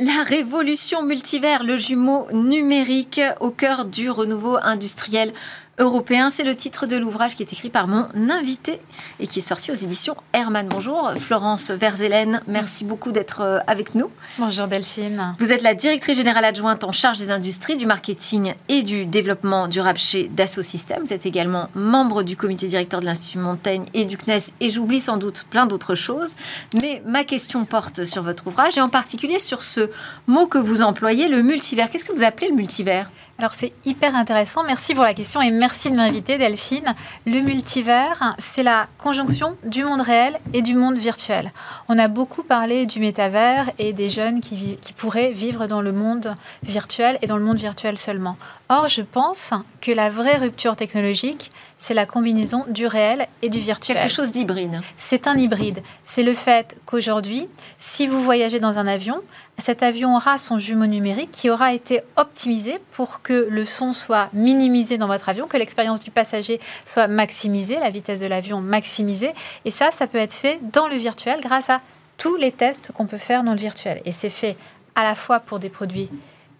la, 0.00 0.24
révolution 0.24 1.04
multivers, 1.04 1.62
le 1.62 1.76
jumeau 1.76 2.26
numérique 2.32 3.20
au 3.40 3.50
cœur 3.50 3.84
du 3.84 4.10
renouveau 4.10 4.58
industriel 4.60 5.32
européen. 5.78 6.30
C'est 6.30 6.44
le 6.44 6.54
titre 6.54 6.86
de 6.86 6.96
l'ouvrage 6.96 7.34
qui 7.34 7.42
est 7.42 7.52
écrit 7.52 7.70
par 7.70 7.88
mon 7.88 8.08
invité 8.30 8.80
et 9.20 9.26
qui 9.26 9.40
est 9.40 9.42
sorti 9.42 9.70
aux 9.70 9.74
éditions 9.74 10.16
Hermann. 10.32 10.68
Bonjour 10.68 11.12
Florence 11.18 11.70
Verzelen, 11.70 12.40
merci 12.46 12.84
beaucoup 12.84 13.12
d'être 13.12 13.40
euh, 13.40 13.58
avec 13.66 13.94
nous. 13.94 14.10
Bonjour 14.38 14.66
Delphine. 14.66 15.34
Vous 15.38 15.52
êtes 15.52 15.62
la 15.62 15.74
directrice 15.74 16.18
générale 16.18 16.44
adjointe 16.44 16.84
en 16.84 16.92
charge 16.92 17.18
des 17.18 17.30
industries, 17.30 17.76
du 17.76 17.86
marketing 17.86 18.54
et 18.68 18.82
du 18.82 19.06
développement 19.06 19.68
durable 19.68 19.98
chez 19.98 20.28
Dassault 20.28 20.62
Systèmes. 20.62 21.02
Vous 21.04 21.12
êtes 21.12 21.26
également 21.26 21.68
membre 21.74 22.22
du 22.22 22.36
comité 22.36 22.66
directeur 22.68 23.00
de 23.00 23.06
l'Institut 23.06 23.38
Montaigne 23.38 23.84
et 23.94 24.04
du 24.04 24.16
CNES 24.16 24.52
et 24.60 24.70
j'oublie 24.70 25.00
sans 25.00 25.16
doute 25.16 25.44
plein 25.50 25.66
d'autres 25.66 25.94
choses. 25.94 26.36
Mais 26.80 27.02
ma 27.06 27.24
question 27.24 27.64
porte 27.64 28.04
sur 28.04 28.22
votre 28.22 28.46
ouvrage 28.46 28.78
et 28.78 28.80
en 28.80 28.88
particulier 28.88 29.38
sur 29.38 29.62
ce 29.62 29.90
mot 30.26 30.46
que 30.46 30.58
vous 30.58 30.82
employez, 30.82 31.28
le 31.28 31.42
multivers. 31.42 31.90
Qu'est-ce 31.90 32.04
que 32.04 32.12
vous 32.12 32.22
appelez 32.22 32.48
le 32.48 32.54
multivers? 32.54 33.10
Alors 33.38 33.54
c'est 33.54 33.72
hyper 33.84 34.14
intéressant. 34.14 34.62
Merci 34.62 34.94
pour 34.94 35.02
la 35.02 35.12
question 35.12 35.42
et 35.42 35.50
merci 35.50 35.90
de 35.90 35.96
m'inviter 35.96 36.38
Delphine. 36.38 36.94
Le 37.26 37.40
multivers, 37.40 38.34
c'est 38.38 38.62
la 38.62 38.86
conjonction 38.96 39.56
du 39.64 39.82
monde 39.84 40.02
réel 40.02 40.38
et 40.52 40.62
du 40.62 40.74
monde 40.74 40.96
virtuel. 40.96 41.52
On 41.88 41.98
a 41.98 42.06
beaucoup 42.06 42.44
parlé 42.44 42.86
du 42.86 43.00
métavers 43.00 43.70
et 43.80 43.92
des 43.92 44.08
jeunes 44.08 44.40
qui, 44.40 44.78
qui 44.80 44.92
pourraient 44.92 45.32
vivre 45.32 45.66
dans 45.66 45.80
le 45.80 45.90
monde 45.90 46.34
virtuel 46.62 47.18
et 47.22 47.26
dans 47.26 47.36
le 47.36 47.44
monde 47.44 47.58
virtuel 47.58 47.98
seulement. 47.98 48.36
Or, 48.68 48.88
je 48.88 49.02
pense 49.02 49.52
que 49.80 49.90
la 49.90 50.10
vraie 50.10 50.38
rupture 50.38 50.76
technologique, 50.76 51.50
c'est 51.84 51.92
la 51.92 52.06
combinaison 52.06 52.64
du 52.66 52.86
réel 52.86 53.28
et 53.42 53.50
du 53.50 53.58
virtuel. 53.58 53.98
Quelque 53.98 54.10
chose 54.10 54.32
d'hybride. 54.32 54.80
C'est 54.96 55.26
un 55.26 55.36
hybride. 55.36 55.82
C'est 56.06 56.22
le 56.22 56.32
fait 56.32 56.78
qu'aujourd'hui, 56.86 57.46
si 57.78 58.06
vous 58.06 58.22
voyagez 58.22 58.58
dans 58.58 58.78
un 58.78 58.86
avion, 58.86 59.20
cet 59.58 59.82
avion 59.82 60.16
aura 60.16 60.38
son 60.38 60.58
jumeau 60.58 60.86
numérique 60.86 61.30
qui 61.30 61.50
aura 61.50 61.74
été 61.74 62.00
optimisé 62.16 62.78
pour 62.92 63.20
que 63.20 63.48
le 63.50 63.66
son 63.66 63.92
soit 63.92 64.30
minimisé 64.32 64.96
dans 64.96 65.08
votre 65.08 65.28
avion, 65.28 65.46
que 65.46 65.58
l'expérience 65.58 66.00
du 66.00 66.10
passager 66.10 66.58
soit 66.86 67.06
maximisée, 67.06 67.78
la 67.78 67.90
vitesse 67.90 68.20
de 68.20 68.26
l'avion 68.28 68.62
maximisée. 68.62 69.32
Et 69.66 69.70
ça, 69.70 69.90
ça 69.92 70.06
peut 70.06 70.16
être 70.16 70.32
fait 70.32 70.60
dans 70.72 70.88
le 70.88 70.96
virtuel 70.96 71.42
grâce 71.42 71.68
à 71.68 71.82
tous 72.16 72.36
les 72.36 72.50
tests 72.50 72.92
qu'on 72.92 73.04
peut 73.04 73.18
faire 73.18 73.44
dans 73.44 73.52
le 73.52 73.58
virtuel. 73.58 74.00
Et 74.06 74.12
c'est 74.12 74.30
fait 74.30 74.56
à 74.94 75.04
la 75.04 75.14
fois 75.14 75.38
pour 75.38 75.58
des 75.58 75.68
produits 75.68 76.08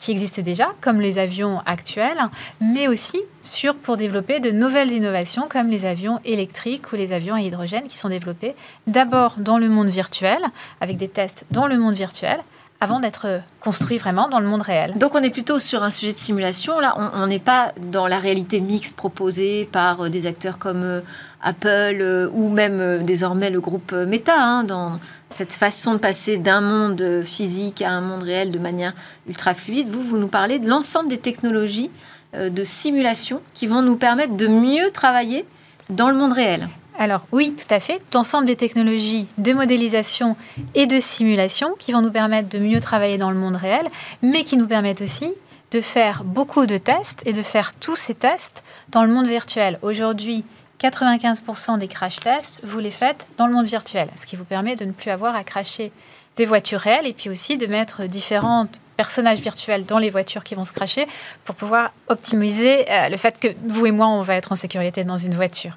qui 0.04 0.10
existent 0.10 0.42
déjà, 0.42 0.68
comme 0.82 1.00
les 1.00 1.16
avions 1.16 1.60
actuels, 1.64 2.18
mais 2.60 2.88
aussi 2.88 3.22
sur, 3.42 3.74
pour 3.74 3.96
développer 3.96 4.38
de 4.38 4.50
nouvelles 4.50 4.92
innovations, 4.92 5.46
comme 5.48 5.68
les 5.68 5.86
avions 5.86 6.20
électriques 6.26 6.92
ou 6.92 6.96
les 6.96 7.14
avions 7.14 7.36
à 7.36 7.40
hydrogène, 7.40 7.84
qui 7.84 7.96
sont 7.96 8.10
développés 8.10 8.54
d'abord 8.86 9.36
dans 9.38 9.56
le 9.56 9.70
monde 9.70 9.88
virtuel, 9.88 10.40
avec 10.82 10.98
des 10.98 11.08
tests 11.08 11.46
dans 11.52 11.66
le 11.66 11.78
monde 11.78 11.94
virtuel, 11.94 12.36
avant 12.82 13.00
d'être 13.00 13.40
construits 13.60 13.96
vraiment 13.96 14.28
dans 14.28 14.40
le 14.40 14.46
monde 14.46 14.60
réel. 14.60 14.92
Donc 14.98 15.14
on 15.14 15.22
est 15.22 15.30
plutôt 15.30 15.58
sur 15.58 15.82
un 15.82 15.90
sujet 15.90 16.12
de 16.12 16.18
simulation. 16.18 16.80
Là, 16.80 17.10
on 17.14 17.26
n'est 17.26 17.38
pas 17.38 17.72
dans 17.90 18.06
la 18.06 18.18
réalité 18.18 18.60
mixte 18.60 18.96
proposée 18.96 19.66
par 19.72 20.02
euh, 20.02 20.08
des 20.10 20.26
acteurs 20.26 20.58
comme 20.58 20.82
euh, 20.82 21.00
Apple 21.42 21.96
euh, 22.00 22.28
ou 22.34 22.50
même 22.50 23.04
désormais 23.04 23.48
le 23.48 23.60
groupe 23.60 23.92
Meta, 23.92 24.34
hein, 24.36 24.64
dans 24.64 24.98
cette 25.34 25.52
façon 25.52 25.94
de 25.94 25.98
passer 25.98 26.36
d'un 26.36 26.60
monde 26.60 27.22
physique 27.24 27.82
à 27.82 27.90
un 27.90 28.00
monde 28.00 28.22
réel 28.22 28.50
de 28.52 28.58
manière 28.58 28.94
ultra 29.28 29.52
fluide. 29.52 29.88
Vous, 29.88 30.02
vous 30.02 30.18
nous 30.18 30.28
parlez 30.28 30.58
de 30.58 30.68
l'ensemble 30.68 31.08
des 31.08 31.18
technologies 31.18 31.90
euh, 32.34 32.50
de 32.50 32.64
simulation 32.64 33.40
qui 33.52 33.66
vont 33.66 33.82
nous 33.82 33.96
permettre 33.96 34.36
de 34.36 34.46
mieux 34.46 34.90
travailler 34.90 35.44
dans 35.90 36.08
le 36.08 36.14
monde 36.14 36.32
réel. 36.32 36.68
Alors 36.98 37.26
oui, 37.32 37.54
tout 37.56 37.72
à 37.74 37.80
fait. 37.80 38.00
L'ensemble 38.12 38.46
des 38.46 38.56
technologies 38.56 39.26
de 39.38 39.52
modélisation 39.52 40.36
et 40.74 40.86
de 40.86 41.00
simulation 41.00 41.74
qui 41.78 41.92
vont 41.92 42.00
nous 42.00 42.12
permettre 42.12 42.48
de 42.48 42.58
mieux 42.58 42.80
travailler 42.80 43.18
dans 43.18 43.30
le 43.30 43.36
monde 43.36 43.56
réel, 43.56 43.86
mais 44.22 44.44
qui 44.44 44.56
nous 44.56 44.68
permettent 44.68 45.02
aussi 45.02 45.32
de 45.72 45.80
faire 45.80 46.22
beaucoup 46.22 46.66
de 46.66 46.76
tests 46.76 47.22
et 47.26 47.32
de 47.32 47.42
faire 47.42 47.74
tous 47.74 47.96
ces 47.96 48.14
tests 48.14 48.62
dans 48.90 49.02
le 49.02 49.12
monde 49.12 49.26
virtuel. 49.26 49.80
Aujourd'hui, 49.82 50.44
95% 50.90 51.78
des 51.78 51.88
crash 51.88 52.20
tests, 52.20 52.60
vous 52.62 52.78
les 52.78 52.90
faites 52.90 53.26
dans 53.38 53.46
le 53.46 53.54
monde 53.54 53.64
virtuel, 53.64 54.08
ce 54.16 54.26
qui 54.26 54.36
vous 54.36 54.44
permet 54.44 54.76
de 54.76 54.84
ne 54.84 54.92
plus 54.92 55.10
avoir 55.10 55.34
à 55.34 55.42
cracher 55.42 55.92
des 56.36 56.44
voitures 56.44 56.80
réelles 56.80 57.06
et 57.06 57.14
puis 57.14 57.30
aussi 57.30 57.56
de 57.56 57.66
mettre 57.66 58.04
différents 58.04 58.66
personnages 58.98 59.38
virtuels 59.38 59.86
dans 59.86 59.98
les 59.98 60.10
voitures 60.10 60.44
qui 60.44 60.54
vont 60.54 60.64
se 60.64 60.72
cracher 60.72 61.06
pour 61.44 61.54
pouvoir 61.54 61.92
optimiser 62.08 62.90
euh, 62.90 63.08
le 63.08 63.16
fait 63.16 63.40
que 63.40 63.48
vous 63.66 63.86
et 63.86 63.92
moi, 63.92 64.08
on 64.08 64.20
va 64.20 64.34
être 64.34 64.52
en 64.52 64.56
sécurité 64.56 65.04
dans 65.04 65.16
une 65.16 65.34
voiture. 65.34 65.76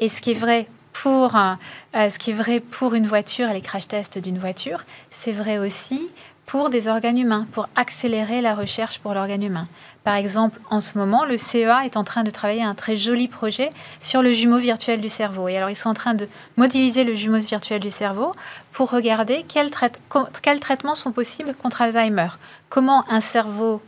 Et 0.00 0.08
ce 0.08 0.20
qui 0.20 0.32
est 0.32 0.34
vrai 0.34 0.66
pour, 0.92 1.36
euh, 1.36 2.10
ce 2.10 2.18
qui 2.18 2.30
est 2.30 2.34
vrai 2.34 2.58
pour 2.58 2.94
une 2.94 3.06
voiture 3.06 3.52
les 3.52 3.60
crash 3.60 3.86
tests 3.86 4.18
d'une 4.18 4.38
voiture, 4.38 4.84
c'est 5.10 5.32
vrai 5.32 5.58
aussi 5.58 6.08
pour 6.48 6.70
des 6.70 6.88
organes 6.88 7.18
humains, 7.18 7.46
pour 7.52 7.68
accélérer 7.76 8.40
la 8.40 8.54
recherche 8.54 9.00
pour 9.00 9.12
l'organe 9.12 9.42
humain. 9.42 9.68
Par 10.02 10.14
exemple, 10.14 10.58
en 10.70 10.80
ce 10.80 10.96
moment, 10.96 11.26
le 11.26 11.36
CEA 11.36 11.84
est 11.84 11.98
en 11.98 12.04
train 12.04 12.24
de 12.24 12.30
travailler 12.30 12.62
un 12.62 12.74
très 12.74 12.96
joli 12.96 13.28
projet 13.28 13.68
sur 14.00 14.22
le 14.22 14.32
jumeau 14.32 14.56
virtuel 14.56 15.02
du 15.02 15.10
cerveau. 15.10 15.48
Et 15.48 15.58
alors, 15.58 15.68
ils 15.68 15.76
sont 15.76 15.90
en 15.90 15.94
train 15.94 16.14
de 16.14 16.26
modéliser 16.56 17.04
le 17.04 17.14
jumeau 17.14 17.38
virtuel 17.38 17.80
du 17.80 17.90
cerveau 17.90 18.32
pour 18.72 18.90
regarder 18.90 19.44
quels, 19.46 19.68
quels 20.40 20.60
traitements 20.60 20.94
sont 20.94 21.12
possibles 21.12 21.54
contre 21.54 21.82
Alzheimer. 21.82 22.28
Comment 22.70 23.04
un 23.10 23.20
cerveau, 23.20 23.82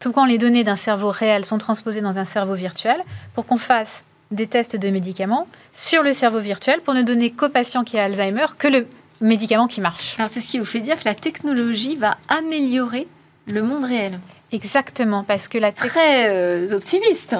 tout 0.00 0.12
quand 0.12 0.24
les 0.24 0.38
données 0.38 0.64
d'un 0.64 0.74
cerveau 0.74 1.10
réel 1.10 1.44
sont 1.44 1.58
transposées 1.58 2.00
dans 2.00 2.16
un 2.16 2.24
cerveau 2.24 2.54
virtuel, 2.54 3.02
pour 3.34 3.44
qu'on 3.44 3.58
fasse 3.58 4.04
des 4.30 4.46
tests 4.46 4.76
de 4.76 4.88
médicaments 4.88 5.46
sur 5.74 6.02
le 6.02 6.14
cerveau 6.14 6.40
virtuel 6.40 6.80
pour 6.80 6.94
ne 6.94 7.02
donner 7.02 7.30
qu'au 7.30 7.50
patient 7.50 7.84
qui 7.84 7.98
a 7.98 8.04
Alzheimer 8.04 8.46
que 8.56 8.68
le 8.68 8.86
médicament 9.20 9.66
qui 9.66 9.80
marche. 9.80 10.14
Alors 10.18 10.28
c'est 10.28 10.40
ce 10.40 10.48
qui 10.48 10.58
vous 10.58 10.64
fait 10.64 10.80
dire 10.80 10.98
que 10.98 11.04
la 11.04 11.14
technologie 11.14 11.96
va 11.96 12.16
améliorer 12.28 13.06
le 13.46 13.62
monde 13.62 13.84
réel. 13.84 14.18
Exactement, 14.52 15.24
parce 15.24 15.48
que 15.48 15.58
la 15.58 15.72
très 15.72 16.28
euh, 16.28 16.74
optimiste. 16.74 17.36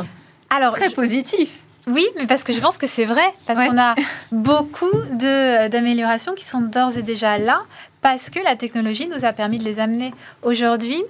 Alors 0.51 0.75
très 0.75 0.91
positif. 0.91 1.51
Oui, 1.89 2.05
mais 2.17 2.27
parce 2.27 2.43
que 2.43 2.53
je 2.53 2.59
pense 2.59 2.79
que 2.79 2.89
c'est 2.89 3.05
vrai, 3.05 3.23
parce 3.47 3.69
qu'on 3.69 3.79
a 3.79 3.95
beaucoup 4.33 4.91
d'améliorations 5.13 6.35
qui 6.35 6.45
sont 6.45 6.61
d'ores 6.61 6.99
et 6.99 7.03
déjà 7.03 7.39
là, 7.39 7.63
parce 8.01 8.29
que 8.29 8.41
la 8.41 8.57
technologie 8.57 9.07
nous 9.07 9.25
a 9.25 9.33
permis 9.33 9.59
de 9.59 9.65
les 9.65 9.79
amener. 9.79 10.13
Aujourd'hui, 10.43 11.03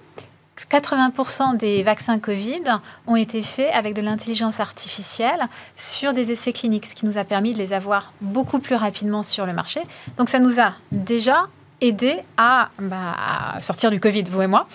80% 0.65 1.57
des 1.57 1.83
vaccins 1.83 2.19
Covid 2.19 2.63
ont 3.07 3.17
été 3.17 3.43
faits 3.43 3.73
avec 3.75 3.95
de 3.95 4.03
l'intelligence 4.03 4.61
artificielle 4.61 5.49
sur 5.77 6.13
des 6.13 6.33
essais 6.33 6.53
cliniques, 6.53 6.87
ce 6.87 6.95
qui 6.95 7.07
nous 7.07 7.19
a 7.19 7.25
permis 7.25 7.53
de 7.53 7.59
les 7.59 7.73
avoir 7.73 8.13
beaucoup 8.21 8.59
plus 8.59 8.75
rapidement 8.75 9.23
sur 9.23 9.47
le 9.47 9.53
marché. 9.53 9.81
Donc 10.17 10.29
ça 10.29 10.39
nous 10.39 10.61
a 10.61 10.73
déjà 10.93 11.47
aider 11.81 12.17
à, 12.37 12.71
bah, 12.79 13.17
sortir 13.61 13.91
du 13.91 14.01
Covid, 14.01 14.25
vous 14.25 14.43
et 14.43 14.47
moi. 14.47 14.67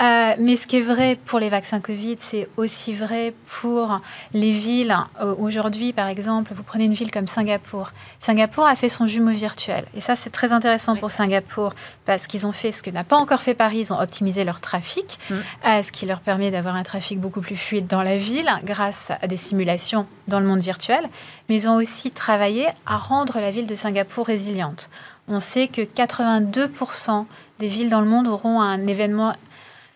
Euh, 0.00 0.34
mais 0.38 0.56
ce 0.56 0.66
qui 0.66 0.76
est 0.76 0.82
vrai 0.82 1.18
pour 1.26 1.38
les 1.38 1.48
vaccins 1.48 1.80
Covid, 1.80 2.16
c'est 2.20 2.48
aussi 2.56 2.92
vrai 2.92 3.34
pour 3.60 4.00
les 4.32 4.52
villes. 4.52 4.96
Euh, 5.20 5.34
aujourd'hui, 5.38 5.92
par 5.92 6.08
exemple, 6.08 6.52
vous 6.54 6.62
prenez 6.62 6.84
une 6.84 6.94
ville 6.94 7.10
comme 7.10 7.26
Singapour. 7.26 7.90
Singapour 8.20 8.66
a 8.66 8.76
fait 8.76 8.88
son 8.88 9.06
jumeau 9.06 9.32
virtuel. 9.32 9.84
Et 9.96 10.00
ça, 10.00 10.14
c'est 10.14 10.30
très 10.30 10.52
intéressant 10.52 10.96
pour 10.96 11.10
Singapour 11.10 11.72
parce 12.04 12.26
qu'ils 12.26 12.46
ont 12.46 12.52
fait 12.52 12.72
ce 12.72 12.82
que 12.82 12.90
n'a 12.90 13.04
pas 13.04 13.16
encore 13.16 13.42
fait 13.42 13.54
Paris. 13.54 13.78
Ils 13.80 13.92
ont 13.92 14.00
optimisé 14.00 14.44
leur 14.44 14.60
trafic, 14.60 15.18
mm. 15.30 15.34
euh, 15.66 15.82
ce 15.82 15.90
qui 15.90 16.06
leur 16.06 16.20
permet 16.20 16.50
d'avoir 16.50 16.76
un 16.76 16.84
trafic 16.84 17.20
beaucoup 17.20 17.40
plus 17.40 17.56
fluide 17.56 17.86
dans 17.86 18.02
la 18.02 18.18
ville 18.18 18.50
grâce 18.64 19.10
à 19.20 19.26
des 19.26 19.36
simulations 19.36 20.06
dans 20.28 20.38
le 20.38 20.46
monde 20.46 20.60
virtuel. 20.60 21.08
Mais 21.48 21.56
ils 21.56 21.68
ont 21.68 21.76
aussi 21.76 22.12
travaillé 22.12 22.66
à 22.86 22.96
rendre 22.96 23.40
la 23.40 23.50
ville 23.50 23.66
de 23.66 23.74
Singapour 23.74 24.26
résiliente 24.26 24.90
on 25.28 25.40
sait 25.40 25.68
que 25.68 25.82
82% 25.82 27.26
des 27.58 27.68
villes 27.68 27.90
dans 27.90 28.00
le 28.00 28.06
monde 28.06 28.26
auront 28.28 28.60
un 28.60 28.86
événement 28.86 29.34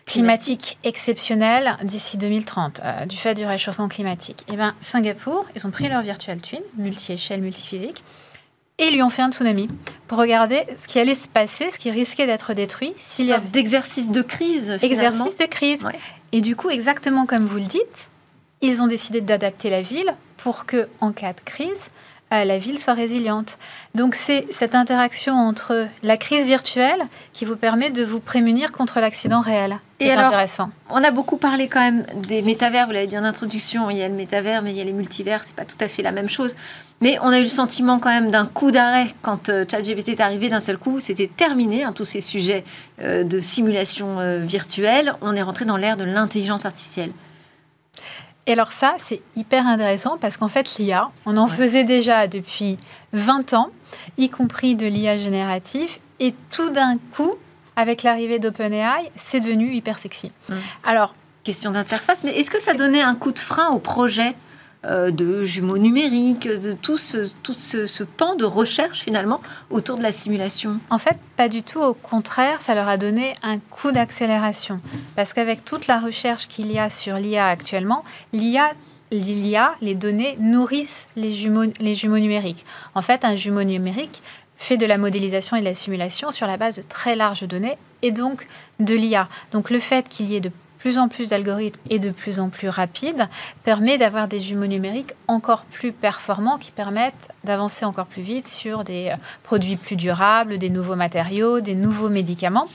climatique 0.05 0.77
exceptionnel 0.83 1.77
d'ici 1.83 2.17
2030, 2.17 2.81
euh, 2.83 3.05
du 3.05 3.15
fait 3.15 3.33
du 3.33 3.45
réchauffement 3.45 3.87
climatique. 3.87 4.41
Et 4.47 4.53
eh 4.53 4.55
bien, 4.57 4.75
Singapour, 4.81 5.45
ils 5.55 5.65
ont 5.65 5.71
pris 5.71 5.87
leur 5.87 6.01
virtual 6.01 6.41
twin, 6.41 6.61
multi-échelle, 6.77 7.41
multi-physique, 7.41 8.03
et 8.77 8.89
lui 8.89 9.03
ont 9.03 9.09
fait 9.09 9.21
un 9.21 9.31
tsunami 9.31 9.69
pour 10.07 10.17
regarder 10.17 10.63
ce 10.77 10.87
qui 10.87 10.99
allait 10.99 11.15
se 11.15 11.27
passer, 11.27 11.69
ce 11.71 11.77
qui 11.77 11.91
risquait 11.91 12.25
d'être 12.25 12.53
détruit. 12.53 12.93
S'il 12.97 13.27
y 13.27 13.31
avait 13.31 13.47
d'exercice 13.49 14.11
de 14.11 14.21
crise. 14.21 14.77
Finalement. 14.79 15.25
Exercice 15.25 15.35
de 15.37 15.45
crise. 15.45 15.87
Et 16.31 16.41
du 16.41 16.55
coup, 16.55 16.69
exactement 16.69 17.25
comme 17.25 17.45
vous 17.45 17.57
le 17.57 17.65
dites, 17.65 18.09
ils 18.61 18.81
ont 18.81 18.87
décidé 18.87 19.21
d'adapter 19.21 19.69
la 19.69 19.81
ville 19.81 20.13
pour 20.37 20.65
que, 20.65 20.89
en 20.99 21.11
cas 21.11 21.33
de 21.33 21.41
crise, 21.41 21.85
la 22.31 22.57
ville 22.57 22.79
soit 22.79 22.93
résiliente. 22.93 23.57
Donc 23.93 24.15
c'est 24.15 24.47
cette 24.51 24.73
interaction 24.73 25.35
entre 25.35 25.87
la 26.01 26.17
crise 26.17 26.45
virtuelle 26.45 27.01
qui 27.33 27.43
vous 27.45 27.57
permet 27.57 27.89
de 27.89 28.03
vous 28.03 28.19
prémunir 28.19 28.71
contre 28.71 28.99
l'accident 29.01 29.41
réel. 29.41 29.79
C'est 29.99 30.13
intéressant. 30.13 30.69
On 30.89 31.03
a 31.03 31.11
beaucoup 31.11 31.37
parlé 31.37 31.67
quand 31.67 31.81
même 31.81 32.05
des 32.27 32.41
métavers, 32.41 32.87
vous 32.87 32.93
l'avez 32.93 33.07
dit 33.07 33.17
en 33.17 33.23
introduction, 33.23 33.89
il 33.89 33.97
y 33.97 34.01
a 34.01 34.07
le 34.07 34.15
métavers, 34.15 34.61
mais 34.61 34.71
il 34.71 34.77
y 34.77 34.81
a 34.81 34.83
les 34.83 34.93
multivers, 34.93 35.41
c'est 35.43 35.55
pas 35.55 35.65
tout 35.65 35.77
à 35.79 35.87
fait 35.87 36.01
la 36.01 36.11
même 36.11 36.29
chose. 36.29 36.55
Mais 37.01 37.17
on 37.21 37.27
a 37.27 37.39
eu 37.39 37.43
le 37.43 37.49
sentiment 37.49 37.99
quand 37.99 38.09
même 38.09 38.31
d'un 38.31 38.45
coup 38.45 38.71
d'arrêt 38.71 39.07
quand 39.23 39.49
euh, 39.49 39.65
ChatGPT 39.69 40.09
est 40.09 40.21
arrivé 40.21 40.49
d'un 40.49 40.59
seul 40.59 40.77
coup. 40.77 40.99
C'était 40.99 41.27
terminé, 41.27 41.83
hein, 41.83 41.93
tous 41.93 42.05
ces 42.05 42.21
sujets 42.21 42.63
euh, 43.01 43.23
de 43.23 43.39
simulation 43.39 44.19
euh, 44.19 44.37
virtuelle. 44.39 45.15
On 45.21 45.35
est 45.35 45.41
rentré 45.41 45.65
dans 45.65 45.77
l'ère 45.77 45.97
de 45.97 46.03
l'intelligence 46.03 46.65
artificielle. 46.65 47.11
Et 48.47 48.53
alors 48.53 48.71
ça, 48.71 48.95
c'est 48.97 49.21
hyper 49.35 49.67
intéressant 49.67 50.17
parce 50.19 50.37
qu'en 50.37 50.47
fait, 50.47 50.77
l'IA, 50.77 51.11
on 51.25 51.37
en 51.37 51.47
faisait 51.47 51.83
déjà 51.83 52.27
depuis 52.27 52.77
20 53.13 53.53
ans, 53.53 53.69
y 54.17 54.29
compris 54.29 54.75
de 54.75 54.85
l'IA 54.87 55.17
générative, 55.17 55.97
et 56.19 56.33
tout 56.49 56.69
d'un 56.69 56.97
coup, 57.15 57.33
avec 57.75 58.03
l'arrivée 58.03 58.39
d'OpenAI, 58.39 59.11
c'est 59.15 59.39
devenu 59.39 59.73
hyper 59.73 59.99
sexy. 59.99 60.31
Mmh. 60.49 60.55
Alors, 60.83 61.15
question 61.43 61.71
d'interface, 61.71 62.23
mais 62.23 62.31
est-ce 62.31 62.51
que 62.51 62.61
ça 62.61 62.73
donnait 62.73 63.01
un 63.01 63.15
coup 63.15 63.31
de 63.31 63.39
frein 63.39 63.69
au 63.69 63.79
projet? 63.79 64.35
De 64.83 65.43
jumeaux 65.43 65.77
numériques, 65.77 66.47
de 66.47 66.71
tout, 66.71 66.97
ce, 66.97 67.31
tout 67.43 67.53
ce, 67.53 68.03
pan 68.03 68.35
de 68.35 68.45
recherche 68.45 69.01
finalement 69.01 69.41
autour 69.69 69.97
de 69.97 70.03
la 70.03 70.11
simulation 70.11 70.79
En 70.89 70.97
fait, 70.97 71.17
pas 71.37 71.49
du 71.49 71.61
tout. 71.61 71.79
Au 71.79 71.93
contraire, 71.93 72.61
ça 72.61 72.73
leur 72.73 72.87
a 72.87 72.97
donné 72.97 73.33
un 73.43 73.59
coup 73.59 73.91
d'accélération. 73.91 74.79
Parce 75.15 75.33
qu'avec 75.33 75.63
toute 75.63 75.87
la 75.87 75.99
recherche 75.99 76.47
qu'il 76.47 76.71
y 76.71 76.79
a 76.79 76.89
sur 76.89 77.17
l'IA 77.17 77.47
actuellement, 77.47 78.03
l'IA 78.33 78.71
l'IA, 79.11 79.75
les 79.81 79.95
données 79.95 80.37
nourrissent 80.39 81.07
les 81.15 81.33
jumeaux, 81.33 81.71
les 81.79 81.95
jumeaux 81.95 82.19
numériques. 82.19 82.65
En 82.95 83.01
fait, 83.01 83.25
un 83.25 83.35
jumeau 83.35 83.63
numérique 83.63 84.21
fait 84.55 84.77
de 84.77 84.85
la 84.85 84.97
modélisation 84.97 85.57
et 85.57 85.59
de 85.59 85.65
la 85.65 85.73
simulation 85.73 86.31
sur 86.31 86.47
la 86.47 86.57
base 86.57 86.75
de 86.75 86.81
très 86.81 87.15
larges 87.15 87.43
données 87.43 87.77
et 88.01 88.11
donc 88.11 88.47
de 88.79 88.95
l'IA. 88.95 89.27
Donc 89.51 89.69
le 89.69 89.79
fait 89.79 90.07
qu'il 90.07 90.29
y 90.29 90.35
ait 90.35 90.41
de 90.41 90.51
plus 90.81 90.97
en 90.97 91.07
plus 91.07 91.29
d'algorithmes 91.29 91.79
et 91.91 91.99
de 91.99 92.09
plus 92.09 92.39
en 92.39 92.49
plus 92.49 92.67
rapides 92.67 93.27
permet 93.63 93.99
d'avoir 93.99 94.27
des 94.27 94.39
jumeaux 94.39 94.65
numériques 94.65 95.13
encore 95.27 95.61
plus 95.65 95.91
performants 95.91 96.57
qui 96.57 96.71
permettent 96.71 97.29
d'avancer 97.43 97.85
encore 97.85 98.07
plus 98.07 98.23
vite 98.23 98.47
sur 98.47 98.83
des 98.83 99.09
euh, 99.09 99.15
produits 99.43 99.75
plus 99.75 99.95
durables, 99.95 100.57
des 100.57 100.71
nouveaux 100.71 100.95
matériaux, 100.95 101.61
des 101.61 101.75
nouveaux 101.75 102.09
médicaments. 102.09 102.67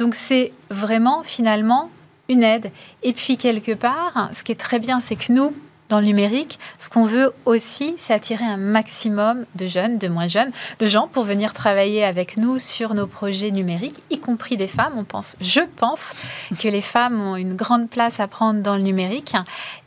Donc 0.00 0.16
c'est 0.16 0.52
vraiment 0.70 1.22
finalement 1.22 1.90
une 2.28 2.42
aide. 2.42 2.72
Et 3.04 3.12
puis 3.12 3.36
quelque 3.36 3.72
part, 3.72 4.30
ce 4.32 4.42
qui 4.42 4.50
est 4.50 4.60
très 4.60 4.80
bien, 4.80 5.00
c'est 5.00 5.14
que 5.14 5.32
nous, 5.32 5.54
dans 5.88 6.00
le 6.00 6.06
numérique, 6.06 6.58
ce 6.78 6.88
qu'on 6.88 7.04
veut 7.04 7.32
aussi, 7.44 7.94
c'est 7.98 8.14
attirer 8.14 8.44
un 8.44 8.56
maximum 8.56 9.44
de 9.54 9.66
jeunes, 9.66 9.98
de 9.98 10.08
moins 10.08 10.26
jeunes, 10.26 10.50
de 10.78 10.86
gens 10.86 11.08
pour 11.08 11.24
venir 11.24 11.52
travailler 11.52 12.04
avec 12.04 12.36
nous 12.36 12.58
sur 12.58 12.94
nos 12.94 13.06
projets 13.06 13.50
numériques, 13.50 14.02
y 14.10 14.18
compris 14.18 14.56
des 14.56 14.66
femmes. 14.66 14.94
On 14.96 15.04
pense, 15.04 15.36
je 15.40 15.60
pense, 15.76 16.14
que 16.58 16.68
les 16.68 16.80
femmes 16.80 17.20
ont 17.20 17.36
une 17.36 17.54
grande 17.54 17.90
place 17.90 18.18
à 18.18 18.28
prendre 18.28 18.60
dans 18.60 18.76
le 18.76 18.82
numérique. 18.82 19.34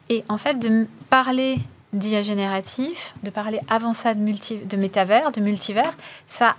Et 0.10 0.24
en 0.30 0.38
fait, 0.38 0.60
de 0.60 0.88
parler 1.10 1.58
d'IA 1.94 2.22
génératif, 2.22 3.16
de 3.24 3.30
parler 3.30 3.60
avant 3.70 3.94
ça 3.94 4.13
de, 4.13 4.66
de 4.66 4.77
métavers, 4.77 5.32
de 5.32 5.42
multivers, 5.42 5.96
ça 6.27 6.56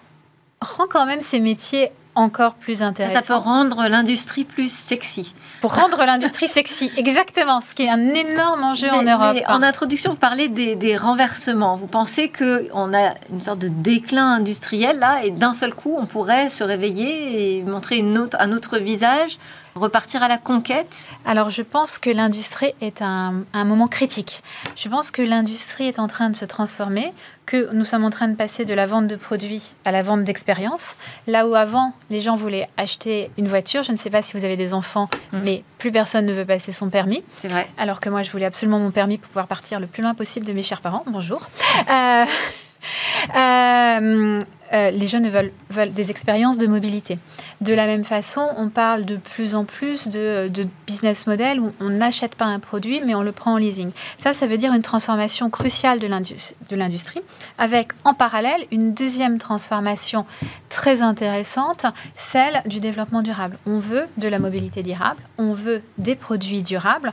rend 0.61 0.87
quand 0.89 1.07
même 1.07 1.23
ces 1.23 1.39
métiers 1.39 1.91
encore 2.19 2.55
plus 2.55 2.83
intéressant. 2.83 3.21
Ça, 3.21 3.23
peut 3.23 3.41
rendre 3.41 3.87
l'industrie 3.89 4.45
plus 4.45 4.73
sexy. 4.73 5.35
Pour 5.61 5.75
rendre 5.75 6.05
l'industrie 6.05 6.49
sexy, 6.49 6.91
exactement, 6.97 7.61
ce 7.61 7.75
qui 7.75 7.85
est 7.85 7.91
un 7.91 8.09
énorme 8.15 8.65
enjeu 8.65 8.91
en 8.91 9.03
Europe. 9.03 9.37
en 9.47 9.63
introduction, 9.63 10.11
vous 10.11 10.19
parlez 10.19 10.49
des, 10.49 10.97
renversements. 10.97 11.77
Vous 11.77 11.87
pensez 11.87 12.31
qu'on 12.31 12.93
a 12.93 13.15
une 13.31 13.41
sorte 13.41 13.61
de 13.61 13.69
déclin 13.69 14.33
industriel 14.33 14.99
là, 14.99 15.25
et 15.25 15.31
d'un 15.31 15.55
seul 15.55 15.75
coup, 15.75 15.97
on 15.97 16.07
pourrait 16.07 16.49
se 16.49 16.65
réveiller 16.65 17.59
et 17.59 17.63
montrer 17.63 17.99
une 17.99 18.19
autre, 18.19 18.37
un 18.41 18.53
autre 18.53 18.79
visage 18.79 19.39
repartir 19.79 20.23
à 20.23 20.29
la 20.29 20.39
conquête 20.39 21.11
Alors 21.25 21.51
je 21.51 21.63
pense 21.63 21.99
que 21.99 22.11
l'industrie 22.11 22.73
est 22.81 23.03
un, 23.03 23.45
un, 23.53 23.65
moment 23.65 23.89
critique. 23.89 24.43
Je 24.77 24.89
pense 24.89 25.11
que 25.11 25.23
l'industrie 25.23 25.87
est 25.87 25.99
en 25.99 26.07
train 26.07 26.31
de 26.31 26.37
se 26.37 26.45
transformer, 26.45 27.13
que 27.47 27.73
nous 27.73 27.85
sommes 27.85 28.05
en 28.05 28.11
train 28.11 28.29
de 28.29 28.35
passer 28.35 28.65
de 28.65 28.75
la 28.75 28.87
vente 28.87 29.07
de 29.07 29.17
produits 29.17 29.73
à 29.85 29.93
la 29.93 30.03
vente 30.03 30.25
d'expériences. 30.25 30.97
Là 31.27 31.47
où 31.47 31.55
avant, 31.55 31.95
les 32.11 32.21
gens 32.21 32.37
voulaient 32.37 32.69
acheter 32.77 33.31
une 33.39 33.49
voiture, 33.49 33.83
je 33.83 33.93
ne 33.93 33.97
sais 33.97 34.11
pas 34.11 34.23
si 34.23 34.37
vous 34.37 34.45
avez 34.45 34.57
des 34.57 34.75
enfants, 34.75 35.09
mmh. 35.33 35.39
mais 35.45 35.65
plus 35.79 35.93
personne 35.93 36.27
ne 36.27 36.33
veut 36.33 36.45
passer 36.45 36.73
son 36.73 36.91
permis. 36.91 37.23
C'est 37.37 37.49
vrai. 37.49 37.69
Alors 37.79 38.01
que 38.01 38.11
moi, 38.11 38.23
je 38.23 38.31
voulais 38.31 38.45
absolument 38.45 38.79
mon 38.79 38.91
permis 38.91 39.19
pour 39.19 39.29
pouvoir 39.29 39.47
partir 39.47 39.81
le 39.81 39.87
plus 39.87 40.03
loin 40.03 40.15
possible 40.15 40.45
de 40.45 40.53
mes 40.53 40.63
chers 40.63 40.81
parents. 40.81 41.05
Bonjour. 41.07 41.49
Euh, 41.91 42.25
euh, 43.37 44.41
euh, 44.73 44.91
les 44.91 45.07
jeunes 45.07 45.29
veulent, 45.29 45.53
veulent, 45.71 45.93
des 45.93 46.11
expériences 46.11 46.59
de 46.59 46.67
mobilité. 46.67 47.19
De 47.61 47.75
la 47.75 47.87
même 47.87 48.05
façon, 48.05 48.47
on 48.57 48.69
parle 48.69 49.05
de 49.05 49.17
plus 49.17 49.57
en 49.57 49.65
plus 49.65 50.07
de, 50.07 50.49
business 50.87 51.27
model 51.27 51.61
où 51.61 51.73
on 51.81 51.91
n'achète 51.91 52.37
pas 52.37 52.45
un 52.45 52.61
produit, 52.61 53.01
mais 53.05 53.15
on 53.15 53.23
le 53.23 53.33
prend 53.33 53.55
en 53.55 53.57
leasing. 53.57 53.91
Ça, 54.17 54.33
ça 54.33 54.47
veut 54.47 54.57
dire 54.57 54.73
une 54.73 54.83
transformation 54.83 55.51
cruciale 55.51 55.99
de 55.99 56.77
l'industrie, 56.77 57.21
avec 57.59 57.93
en 58.05 58.15
parallèle 58.15 58.65
une 58.71 58.93
deuxième 58.93 59.39
transformation 59.39 60.25
très 60.69 61.03
intéressante, 61.03 61.87
celle 62.15 62.63
du 62.67 62.79
développement 62.79 63.23
durable. 63.23 63.59
On 63.67 63.79
veut 63.79 64.07
de 64.19 64.29
la 64.29 64.39
mobilité 64.39 64.83
durable, 64.85 65.21
on 65.37 65.53
veut 65.53 65.83
des 65.99 66.15
produits 66.15 66.63
durables, 66.63 67.13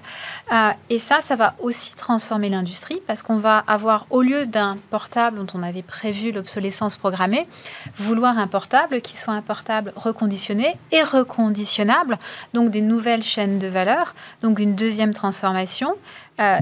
euh, 0.54 0.70
et 0.90 1.00
ça, 1.00 1.22
ça 1.22 1.36
va 1.36 1.56
aussi 1.60 1.96
transformer 1.96 2.50
l'industrie 2.50 3.02
parce 3.08 3.24
qu'on 3.24 3.38
va 3.38 3.64
avoir, 3.68 4.06
au 4.12 4.22
lieu 4.22 4.46
d'un 4.46 4.78
portable 4.92 5.44
dont 5.44 5.60
on 5.60 5.64
avait 5.64 5.82
prévu 5.82 6.32
l'obsolescence 6.32 6.98
programmée, 6.98 7.48
vouloir 7.98 8.38
un 8.38 8.48
portable 8.48 9.02
qui 9.02 9.18
soit 9.18 9.34
un 9.34 9.42
portable 9.42 9.92
reconditionné 9.96 10.35
et 10.92 11.04
reconditionnable, 11.04 12.18
donc 12.54 12.70
des 12.70 12.82
nouvelles 12.82 13.24
chaînes 13.24 13.60
de 13.60 13.68
valeur, 13.68 14.16
donc 14.42 14.60
une 14.60 14.76
deuxième 14.76 15.14
transformation. 15.14 15.96
Euh, 16.40 16.60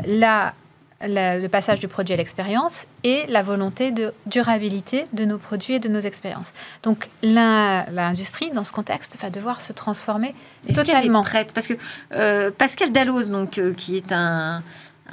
le 1.06 1.48
passage 1.48 1.80
du 1.80 1.88
produit 1.88 2.14
à 2.14 2.18
l'expérience 2.18 2.86
et 3.04 3.26
la 3.28 3.42
volonté 3.42 3.92
de 3.92 4.14
durabilité 4.26 5.06
de 5.14 5.26
nos 5.26 5.38
produits 5.38 5.76
et 5.76 5.80
de 5.80 5.90
nos 5.90 6.00
expériences. 6.00 6.54
Donc 6.84 7.10
l'industrie, 7.22 8.52
dans 8.52 8.64
ce 8.64 8.72
contexte, 8.72 9.18
va 9.22 9.30
devoir 9.30 9.62
se 9.62 9.74
transformer 9.74 10.34
totalement. 10.74 11.22
Est 11.22 11.26
prête? 11.26 11.54
Parce 11.54 11.68
que 11.68 11.74
euh, 12.14 12.52
Pascal 12.52 12.92
Dalloz, 12.92 13.30
donc, 13.30 13.58
euh, 13.58 13.74
qui 13.74 13.98
est 13.98 14.12
un, 14.12 14.64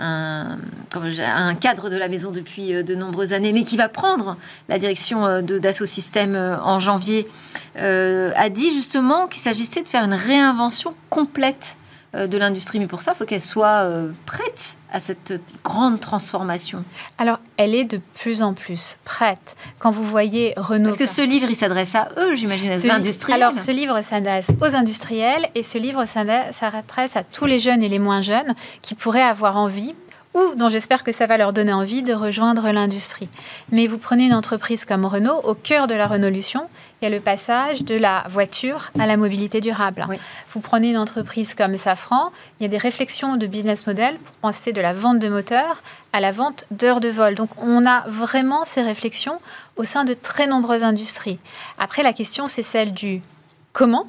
un, 0.00 1.54
cadre 1.54 1.90
de 1.90 1.96
la 1.96 2.08
maison 2.08 2.30
depuis 2.30 2.74
euh, 2.74 2.82
de 2.82 2.94
nombreuses 2.94 3.32
années, 3.32 3.52
mais 3.52 3.62
qui 3.62 3.76
va 3.76 3.88
prendre 3.88 4.36
la 4.68 4.78
direction 4.78 5.26
euh, 5.26 5.42
de 5.42 5.58
Dassault 5.58 5.86
Systèmes 5.86 6.36
en 6.36 6.78
janvier, 6.78 7.28
a 7.76 8.48
dit 8.50 8.72
justement 8.72 9.26
qu'il 9.26 9.40
s'agissait 9.40 9.82
de 9.82 9.88
faire 9.88 10.04
une 10.04 10.14
réinvention 10.14 10.94
complète 11.08 11.76
euh, 11.89 11.89
de 12.14 12.38
l'industrie. 12.38 12.78
Mais 12.78 12.86
pour 12.86 13.02
ça, 13.02 13.12
il 13.14 13.18
faut 13.18 13.24
qu'elle 13.24 13.42
soit 13.42 13.84
euh, 13.84 14.10
prête 14.26 14.76
à 14.92 15.00
cette 15.00 15.40
grande 15.62 16.00
transformation. 16.00 16.84
Alors, 17.18 17.38
elle 17.56 17.74
est 17.74 17.84
de 17.84 18.00
plus 18.14 18.42
en 18.42 18.54
plus 18.54 18.96
prête. 19.04 19.56
Quand 19.78 19.90
vous 19.90 20.02
voyez 20.02 20.54
Renault... 20.56 20.86
Parce 20.86 20.96
que 20.96 21.06
ce 21.06 21.22
livre, 21.22 21.48
il 21.48 21.54
s'adresse 21.54 21.94
à 21.94 22.08
eux, 22.18 22.34
j'imagine, 22.34 22.70
aux 22.70 22.90
industriels. 22.90 23.42
Alors, 23.42 23.58
ce 23.58 23.70
livre 23.70 24.00
s'adresse 24.02 24.50
aux 24.60 24.74
industriels 24.74 25.48
et 25.54 25.62
ce 25.62 25.78
livre 25.78 26.04
s'adresse 26.06 27.16
à 27.16 27.22
tous 27.22 27.46
les 27.46 27.58
jeunes 27.58 27.82
et 27.82 27.88
les 27.88 28.00
moins 28.00 28.22
jeunes 28.22 28.54
qui 28.82 28.94
pourraient 28.94 29.22
avoir 29.22 29.56
envie 29.56 29.94
ou 30.34 30.54
dont 30.54 30.68
j'espère 30.68 31.02
que 31.02 31.12
ça 31.12 31.26
va 31.26 31.36
leur 31.36 31.52
donner 31.52 31.72
envie 31.72 32.02
de 32.02 32.12
rejoindre 32.12 32.70
l'industrie. 32.70 33.28
Mais 33.72 33.86
vous 33.86 33.98
prenez 33.98 34.26
une 34.26 34.34
entreprise 34.34 34.84
comme 34.84 35.04
Renault, 35.04 35.40
au 35.44 35.54
cœur 35.54 35.86
de 35.86 35.94
la 35.94 36.06
Renaulution, 36.06 36.68
il 37.00 37.04
y 37.04 37.08
a 37.08 37.10
le 37.10 37.20
passage 37.20 37.82
de 37.82 37.96
la 37.96 38.24
voiture 38.28 38.90
à 38.98 39.06
la 39.06 39.16
mobilité 39.16 39.60
durable. 39.60 40.06
Vous 40.52 40.60
prenez 40.60 40.90
une 40.90 40.98
entreprise 40.98 41.54
comme 41.54 41.76
Safran, 41.78 42.30
il 42.58 42.64
y 42.64 42.66
a 42.66 42.68
des 42.68 42.78
réflexions 42.78 43.36
de 43.36 43.46
business 43.46 43.86
model 43.86 44.16
pour 44.18 44.34
penser 44.36 44.72
de 44.72 44.80
la 44.80 44.92
vente 44.92 45.18
de 45.18 45.28
moteurs 45.28 45.82
à 46.12 46.20
la 46.20 46.30
vente 46.30 46.64
d'heures 46.70 47.00
de 47.00 47.08
vol. 47.08 47.34
Donc 47.34 47.50
on 47.56 47.86
a 47.86 48.04
vraiment 48.06 48.64
ces 48.64 48.82
réflexions 48.82 49.40
au 49.76 49.84
sein 49.84 50.04
de 50.04 50.14
très 50.14 50.46
nombreuses 50.46 50.84
industries. 50.84 51.38
Après, 51.78 52.02
la 52.02 52.12
question, 52.12 52.48
c'est 52.48 52.62
celle 52.62 52.92
du 52.92 53.22
comment 53.72 54.06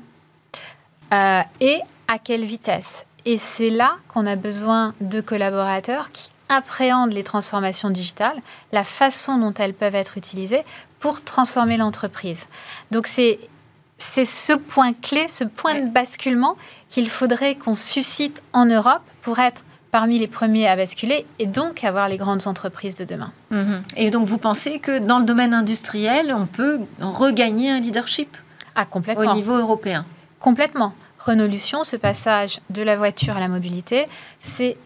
euh, 1.13 1.41
et 1.59 1.79
à 2.07 2.19
quelle 2.19 2.43
vitesse. 2.43 3.05
Et 3.25 3.37
c'est 3.37 3.69
là 3.69 3.95
qu'on 4.07 4.25
a 4.25 4.35
besoin 4.35 4.93
de 5.01 5.21
collaborateurs 5.21 6.11
qui 6.11 6.29
appréhendent 6.49 7.13
les 7.13 7.23
transformations 7.23 7.89
digitales, 7.89 8.41
la 8.71 8.83
façon 8.83 9.37
dont 9.37 9.53
elles 9.53 9.73
peuvent 9.73 9.95
être 9.95 10.17
utilisées 10.17 10.63
pour 10.99 11.23
transformer 11.23 11.77
l'entreprise. 11.77 12.45
Donc 12.91 13.07
c'est 13.07 13.39
c'est 13.97 14.25
ce 14.25 14.53
point 14.53 14.93
clé, 14.93 15.27
ce 15.29 15.43
point 15.43 15.79
de 15.79 15.87
basculement 15.87 16.57
qu'il 16.89 17.07
faudrait 17.07 17.53
qu'on 17.53 17.75
suscite 17.75 18.41
en 18.51 18.65
Europe 18.65 19.03
pour 19.21 19.37
être 19.37 19.63
parmi 19.91 20.17
les 20.17 20.27
premiers 20.27 20.67
à 20.67 20.75
basculer 20.75 21.25
et 21.37 21.45
donc 21.45 21.83
avoir 21.83 22.07
les 22.07 22.17
grandes 22.17 22.47
entreprises 22.47 22.95
de 22.95 23.05
demain. 23.05 23.31
Mhm. 23.51 23.83
Et 23.97 24.09
donc 24.09 24.25
vous 24.25 24.39
pensez 24.39 24.79
que 24.79 24.99
dans 24.99 25.19
le 25.19 25.25
domaine 25.25 25.53
industriel, 25.53 26.33
on 26.35 26.47
peut 26.47 26.79
regagner 26.99 27.69
un 27.69 27.79
leadership 27.79 28.35
ah, 28.75 28.85
complètement. 28.85 29.31
au 29.31 29.35
niveau 29.35 29.55
européen? 29.55 30.05
Complètement. 30.39 30.93
Renaulution, 31.25 31.83
ce 31.83 31.95
passage 31.95 32.59
de 32.69 32.81
la 32.81 32.95
voiture 32.95 33.37
à 33.37 33.39
la 33.39 33.47
mobilité, 33.47 34.05
c'est 34.39 34.77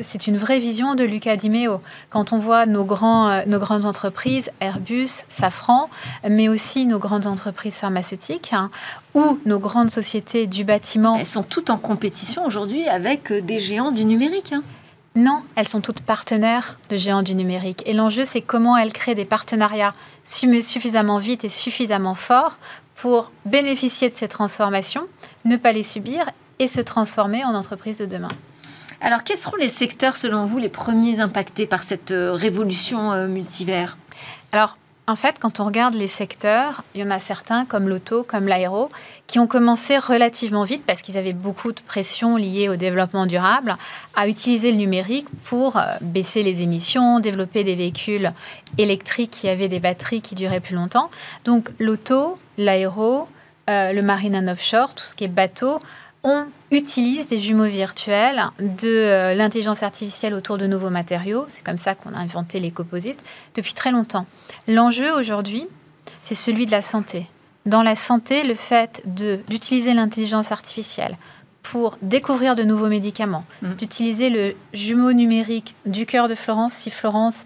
c'est 0.00 0.26
une 0.26 0.36
vraie 0.36 0.58
vision 0.58 0.96
de 0.96 1.04
Luca 1.04 1.36
Di 1.36 1.48
Meo. 1.48 1.80
Quand 2.10 2.32
on 2.32 2.38
voit 2.38 2.66
nos, 2.66 2.84
grands, 2.84 3.28
euh, 3.28 3.42
nos 3.46 3.60
grandes 3.60 3.84
entreprises, 3.84 4.50
Airbus, 4.60 5.22
Safran, 5.28 5.88
mais 6.28 6.48
aussi 6.48 6.84
nos 6.84 6.98
grandes 6.98 7.28
entreprises 7.28 7.76
pharmaceutiques 7.76 8.52
hein, 8.52 8.70
ou 9.14 9.38
nos 9.46 9.60
grandes 9.60 9.90
sociétés 9.90 10.48
du 10.48 10.64
bâtiment. 10.64 11.14
Elles 11.16 11.26
sont 11.26 11.44
toutes 11.44 11.70
en 11.70 11.78
compétition 11.78 12.44
aujourd'hui 12.44 12.88
avec 12.88 13.30
euh, 13.30 13.40
des 13.40 13.60
géants 13.60 13.92
du 13.92 14.04
numérique. 14.04 14.52
Hein. 14.52 14.64
Non, 15.14 15.42
elles 15.54 15.68
sont 15.68 15.80
toutes 15.80 16.00
partenaires 16.00 16.76
de 16.90 16.96
géants 16.96 17.22
du 17.22 17.36
numérique. 17.36 17.84
Et 17.86 17.92
l'enjeu, 17.92 18.24
c'est 18.24 18.40
comment 18.40 18.76
elles 18.76 18.92
créent 18.92 19.14
des 19.14 19.24
partenariats 19.24 19.94
suffisamment 20.24 21.18
vite 21.18 21.44
et 21.44 21.50
suffisamment 21.50 22.14
forts 22.14 22.58
pour 23.04 23.32
bénéficier 23.44 24.08
de 24.08 24.14
ces 24.14 24.28
transformations, 24.28 25.06
ne 25.44 25.58
pas 25.58 25.72
les 25.72 25.82
subir 25.82 26.30
et 26.58 26.66
se 26.66 26.80
transformer 26.80 27.44
en 27.44 27.54
entreprise 27.54 27.98
de 27.98 28.06
demain. 28.06 28.30
Alors, 29.02 29.24
quels 29.24 29.36
seront 29.36 29.58
les 29.58 29.68
secteurs, 29.68 30.16
selon 30.16 30.46
vous, 30.46 30.56
les 30.56 30.70
premiers 30.70 31.20
impactés 31.20 31.66
par 31.66 31.82
cette 31.82 32.12
euh, 32.12 32.32
révolution 32.32 33.12
euh, 33.12 33.28
multivers? 33.28 33.98
Alors, 34.52 34.78
en 35.06 35.16
fait, 35.16 35.36
quand 35.38 35.60
on 35.60 35.66
regarde 35.66 35.94
les 35.94 36.08
secteurs, 36.08 36.82
il 36.94 37.02
y 37.02 37.04
en 37.04 37.10
a 37.10 37.20
certains, 37.20 37.66
comme 37.66 37.90
l'auto, 37.90 38.22
comme 38.22 38.48
l'aéro, 38.48 38.88
qui 39.26 39.38
ont 39.38 39.46
commencé 39.46 39.98
relativement 39.98 40.64
vite, 40.64 40.82
parce 40.86 41.02
qu'ils 41.02 41.18
avaient 41.18 41.34
beaucoup 41.34 41.72
de 41.72 41.82
pression 41.82 42.38
liée 42.38 42.70
au 42.70 42.76
développement 42.76 43.26
durable, 43.26 43.76
à 44.16 44.28
utiliser 44.28 44.70
le 44.70 44.78
numérique 44.78 45.26
pour 45.42 45.76
euh, 45.76 45.82
baisser 46.00 46.42
les 46.42 46.62
émissions, 46.62 47.20
développer 47.20 47.64
des 47.64 47.74
véhicules 47.74 48.32
électriques 48.78 49.32
qui 49.32 49.50
avaient 49.50 49.68
des 49.68 49.78
batteries 49.78 50.22
qui 50.22 50.34
duraient 50.34 50.60
plus 50.60 50.74
longtemps. 50.74 51.10
Donc 51.44 51.68
l'auto, 51.78 52.38
l'aéro, 52.58 53.28
le 53.68 54.00
marine 54.00 54.36
and 54.36 54.48
offshore, 54.48 54.94
tout 54.94 55.04
ce 55.04 55.14
qui 55.14 55.24
est 55.24 55.28
bateau, 55.28 55.78
on 56.24 56.46
utilise 56.70 57.28
des 57.28 57.38
jumeaux 57.38 57.66
virtuels 57.66 58.46
de 58.58 58.88
euh, 58.88 59.34
l'intelligence 59.34 59.82
artificielle 59.82 60.32
autour 60.32 60.56
de 60.56 60.66
nouveaux 60.66 60.88
matériaux. 60.88 61.44
C'est 61.48 61.62
comme 61.62 61.78
ça 61.78 61.94
qu'on 61.94 62.14
a 62.14 62.18
inventé 62.18 62.58
les 62.58 62.70
composites 62.70 63.22
depuis 63.54 63.74
très 63.74 63.90
longtemps. 63.90 64.26
L'enjeu 64.66 65.12
aujourd'hui, 65.12 65.66
c'est 66.22 66.34
celui 66.34 66.64
de 66.64 66.70
la 66.70 66.80
santé. 66.80 67.26
Dans 67.66 67.82
la 67.82 67.94
santé, 67.94 68.42
le 68.42 68.54
fait 68.54 69.02
d'utiliser 69.04 69.92
l'intelligence 69.92 70.50
artificielle 70.50 71.16
pour 71.62 71.98
découvrir 72.02 72.56
de 72.56 72.62
nouveaux 72.62 72.88
médicaments, 72.88 73.44
mmh. 73.62 73.74
d'utiliser 73.74 74.30
le 74.30 74.54
jumeau 74.72 75.12
numérique 75.12 75.74
du 75.86 76.06
cœur 76.06 76.28
de 76.28 76.34
Florence, 76.34 76.72
si 76.74 76.90
Florence 76.90 77.44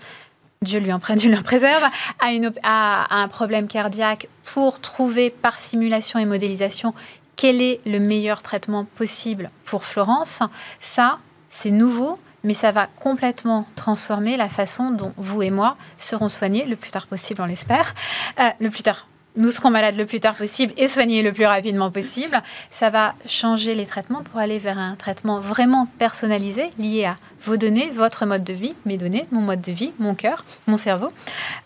Dieu 0.62 0.81
lui 0.81 0.92
en 0.92 0.99
prenne, 0.99 1.18
Dieu 1.18 1.31
lui 1.31 1.38
en 1.38 1.42
préserve, 1.42 1.85
à 2.21 3.23
un 3.23 3.29
problème 3.29 3.68
cardiaque 3.68 4.29
pour 4.44 4.81
trouver 4.81 5.31
par 5.31 5.59
simulation 5.59 6.18
et 6.18 6.25
modélisation 6.25 6.94
quel 7.38 7.62
est 7.62 7.81
le 7.87 8.01
meilleur 8.01 8.42
traitement 8.42 8.85
possible 8.85 9.51
pour 9.64 9.85
Florence, 9.85 10.42
ça, 10.81 11.18
c'est 11.51 11.71
nouveau, 11.71 12.18
mais 12.42 12.53
ça 12.53 12.73
va 12.73 12.88
complètement 12.99 13.64
transformer 13.77 14.37
la 14.37 14.49
façon 14.49 14.90
dont 14.90 15.12
vous 15.16 15.42
et 15.42 15.51
moi 15.51 15.77
serons 15.99 16.29
soignés 16.29 16.64
le 16.64 16.75
plus 16.75 16.90
tard 16.90 17.07
possible, 17.07 17.40
on 17.40 17.47
l'espère. 17.47 17.94
Euh, 18.40 18.49
le 18.59 18.71
plus 18.71 18.83
tard, 18.83 19.07
nous 19.38 19.51
serons 19.53 19.70
malades 19.70 19.96
le 19.96 20.05
plus 20.05 20.20
tard 20.20 20.35
possible 20.35 20.72
et 20.77 20.87
soignés 20.87 21.22
le 21.22 21.33
plus 21.33 21.46
rapidement 21.46 21.90
possible. 21.90 22.42
Ça 22.70 22.90
va 22.90 23.14
changer 23.27 23.74
les 23.74 23.87
traitements 23.87 24.22
pour 24.22 24.40
aller 24.40 24.59
vers 24.59 24.79
un 24.79 24.96
traitement 24.96 25.40
vraiment 25.40 25.87
personnalisé, 25.98 26.72
lié 26.79 27.07
à 27.07 27.16
vos 27.44 27.57
données, 27.57 27.90
votre 27.90 28.27
mode 28.27 28.44
de 28.44 28.53
vie, 28.53 28.74
mes 28.85 28.96
données, 28.96 29.27
mon 29.31 29.40
mode 29.40 29.61
de 29.61 29.72
vie, 29.72 29.92
mon 29.98 30.14
cœur, 30.14 30.44
mon 30.66 30.77
cerveau. 30.77 31.12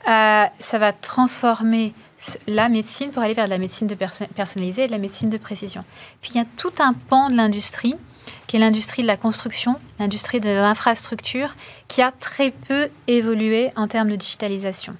Euh, 0.08 0.44
ça 0.60 0.78
va 0.78 0.92
transformer 0.92 1.94
la 2.46 2.68
médecine 2.68 3.10
pour 3.10 3.22
aller 3.22 3.34
vers 3.34 3.46
de 3.46 3.50
la 3.50 3.58
médecine 3.58 3.86
de 3.86 3.96
personnalisée 3.96 4.84
et 4.84 4.86
de 4.86 4.92
la 4.92 4.98
médecine 4.98 5.30
de 5.30 5.38
précision. 5.38 5.84
Puis 6.20 6.32
il 6.34 6.38
y 6.38 6.40
a 6.40 6.46
tout 6.56 6.72
un 6.78 6.92
pan 6.92 7.28
de 7.28 7.34
l'industrie 7.34 7.96
qui 8.46 8.56
est 8.56 8.60
l'industrie 8.60 9.02
de 9.02 9.08
la 9.08 9.16
construction, 9.16 9.76
l'industrie 9.98 10.38
de 10.38 10.50
l'infrastructure, 10.50 11.56
qui 11.88 12.02
a 12.02 12.12
très 12.12 12.50
peu 12.50 12.88
évolué 13.08 13.70
en 13.76 13.88
termes 13.88 14.10
de 14.10 14.16
digitalisation. 14.16 14.94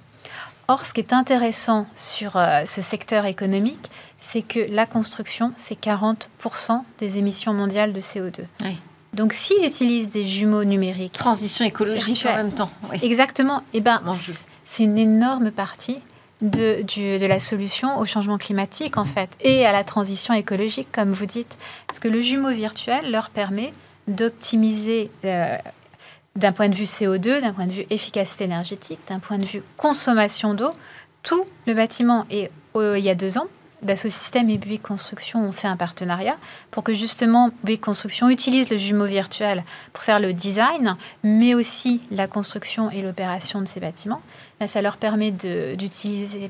Or, 0.73 0.87
ce 0.87 0.93
qui 0.95 1.01
est 1.01 1.13
intéressant 1.13 1.85
sur 1.93 2.35
euh, 2.35 2.63
ce 2.65 2.81
secteur 2.81 3.27
économique, 3.27 3.91
c'est 4.17 4.41
que 4.41 4.59
la 4.71 4.87
construction, 4.87 5.53
c'est 5.55 5.79
40% 5.79 6.81
des 6.97 7.19
émissions 7.19 7.53
mondiales 7.53 7.93
de 7.93 8.01
CO2. 8.01 8.39
Donc, 9.13 9.33
s'ils 9.33 9.63
utilisent 9.63 10.09
des 10.09 10.25
jumeaux 10.25 10.63
numériques... 10.63 11.11
Transition 11.11 11.63
écologique 11.63 12.25
en 12.25 12.37
même 12.37 12.51
temps. 12.51 12.71
Exactement. 13.03 13.59
Et 13.71 13.77
eh 13.77 13.81
ben, 13.81 14.01
c'est 14.65 14.85
une 14.85 14.97
énorme 14.97 15.51
partie 15.51 15.99
de, 16.41 17.27
la 17.27 17.39
solution 17.39 17.99
au 17.99 18.07
changement 18.07 18.39
climatique, 18.39 18.97
en 18.97 19.05
fait, 19.05 19.29
et 19.41 19.67
à 19.67 19.73
la 19.73 19.83
transition 19.83 20.33
écologique, 20.33 20.87
comme 20.91 21.11
vous 21.11 21.27
dites. 21.27 21.55
Parce 21.85 21.99
que 21.99 22.07
le 22.07 22.19
jumeau 22.19 22.49
virtuel 22.49 23.11
leur 23.11 23.29
permet 23.29 23.73
d'optimiser 24.07 25.11
euh, 25.23 25.55
d'un 26.35 26.51
point 26.51 26.69
de 26.69 26.75
vue 26.75 26.85
CO2, 26.85 27.41
d'un 27.41 27.53
point 27.53 27.67
de 27.67 27.71
vue 27.71 27.85
efficacité 27.89 28.45
énergétique, 28.45 28.99
d'un 29.07 29.19
point 29.19 29.37
de 29.37 29.45
vue 29.45 29.63
consommation 29.77 30.53
d'eau, 30.53 30.71
tout 31.21 31.45
le 31.67 31.73
bâtiment. 31.73 32.25
Et 32.29 32.49
euh, 32.75 32.97
il 32.97 33.03
y 33.03 33.09
a 33.09 33.15
deux 33.15 33.37
ans, 33.37 33.47
Dassault 33.83 34.09
et 34.35 34.57
Buick 34.57 34.81
Construction 34.81 35.45
ont 35.45 35.51
fait 35.51 35.67
un 35.67 35.75
partenariat 35.75 36.35
pour 36.71 36.83
que 36.83 36.93
justement 36.93 37.51
Buick 37.63 37.81
Construction 37.81 38.29
utilise 38.29 38.69
le 38.69 38.77
jumeau 38.77 39.05
virtuel 39.05 39.63
pour 39.91 40.03
faire 40.03 40.19
le 40.19 40.33
design, 40.33 40.95
mais 41.23 41.53
aussi 41.53 42.01
la 42.09 42.27
construction 42.27 42.89
et 42.89 43.01
l'opération 43.01 43.61
de 43.61 43.67
ces 43.67 43.79
bâtiments. 43.79 44.21
ça 44.67 44.81
leur 44.81 44.97
permet 44.97 45.31
d'utiliser 45.31 46.49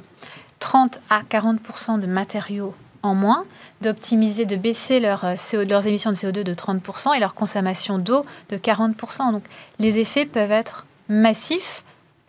30 0.59 0.99
à 1.09 1.21
40 1.27 1.99
de 1.99 2.07
matériaux 2.07 2.75
en 3.03 3.13
moins, 3.13 3.45
d'optimiser, 3.81 4.45
de 4.45 4.55
baisser 4.55 4.99
leur 4.99 5.25
euh, 5.25 5.35
CO, 5.35 5.63
leurs 5.63 5.85
émissions 5.85 6.11
de 6.11 6.15
CO2 6.15 6.43
de 6.43 6.53
30 6.53 6.81
et 7.15 7.19
leur 7.19 7.35
consommation 7.35 7.99
d'eau 7.99 8.23
de 8.49 8.57
40 8.57 8.95
Donc 9.31 9.43
les 9.79 9.99
effets 9.99 10.25
peuvent 10.25 10.51
être 10.51 10.85
massifs 11.09 11.83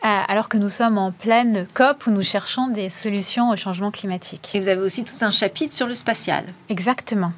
euh, 0.04 0.08
alors 0.28 0.50
que 0.50 0.58
nous 0.58 0.68
sommes 0.68 0.98
en 0.98 1.12
pleine 1.12 1.66
COP 1.72 2.06
où 2.06 2.10
nous 2.10 2.22
cherchons 2.22 2.68
des 2.68 2.90
solutions 2.90 3.48
au 3.50 3.56
changement 3.56 3.90
climatique. 3.90 4.50
Et 4.52 4.60
vous 4.60 4.68
avez 4.68 4.82
aussi 4.82 5.02
tout 5.02 5.14
un 5.22 5.30
chapitre 5.30 5.72
sur 5.72 5.86
le 5.86 5.94
spatial. 5.94 6.44
Exactement. 6.68 7.32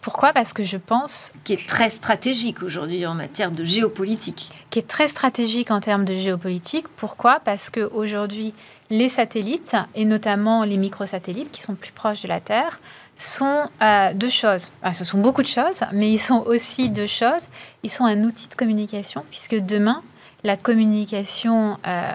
Pourquoi? 0.00 0.32
Parce 0.32 0.52
que 0.52 0.62
je 0.62 0.76
pense... 0.76 1.32
Qui 1.44 1.54
est 1.54 1.66
très 1.66 1.90
stratégique 1.90 2.62
aujourd'hui 2.62 3.06
en 3.06 3.14
matière 3.14 3.50
de 3.50 3.64
géopolitique. 3.64 4.50
Qui 4.70 4.78
est 4.78 4.88
très 4.88 5.08
stratégique 5.08 5.70
en 5.70 5.80
termes 5.80 6.04
de 6.04 6.14
géopolitique. 6.14 6.88
Pourquoi? 6.96 7.40
Parce 7.40 7.70
qu'aujourd'hui, 7.70 8.54
les 8.90 9.08
satellites, 9.08 9.76
et 9.94 10.04
notamment 10.04 10.64
les 10.64 10.76
microsatellites 10.76 11.50
qui 11.50 11.60
sont 11.60 11.74
plus 11.74 11.92
proches 11.92 12.22
de 12.22 12.28
la 12.28 12.40
Terre, 12.40 12.80
sont 13.16 13.68
euh, 13.82 14.12
deux 14.14 14.28
choses. 14.28 14.70
Ce 14.92 15.04
sont 15.04 15.18
beaucoup 15.18 15.42
de 15.42 15.48
choses, 15.48 15.80
mais 15.92 16.10
ils 16.10 16.18
sont 16.18 16.42
aussi 16.46 16.90
deux 16.90 17.06
choses. 17.06 17.46
Ils 17.82 17.90
sont 17.90 18.04
un 18.04 18.24
outil 18.24 18.48
de 18.48 18.54
communication, 18.54 19.24
puisque 19.30 19.56
demain, 19.56 20.02
la 20.44 20.56
communication 20.56 21.78
euh, 21.86 22.10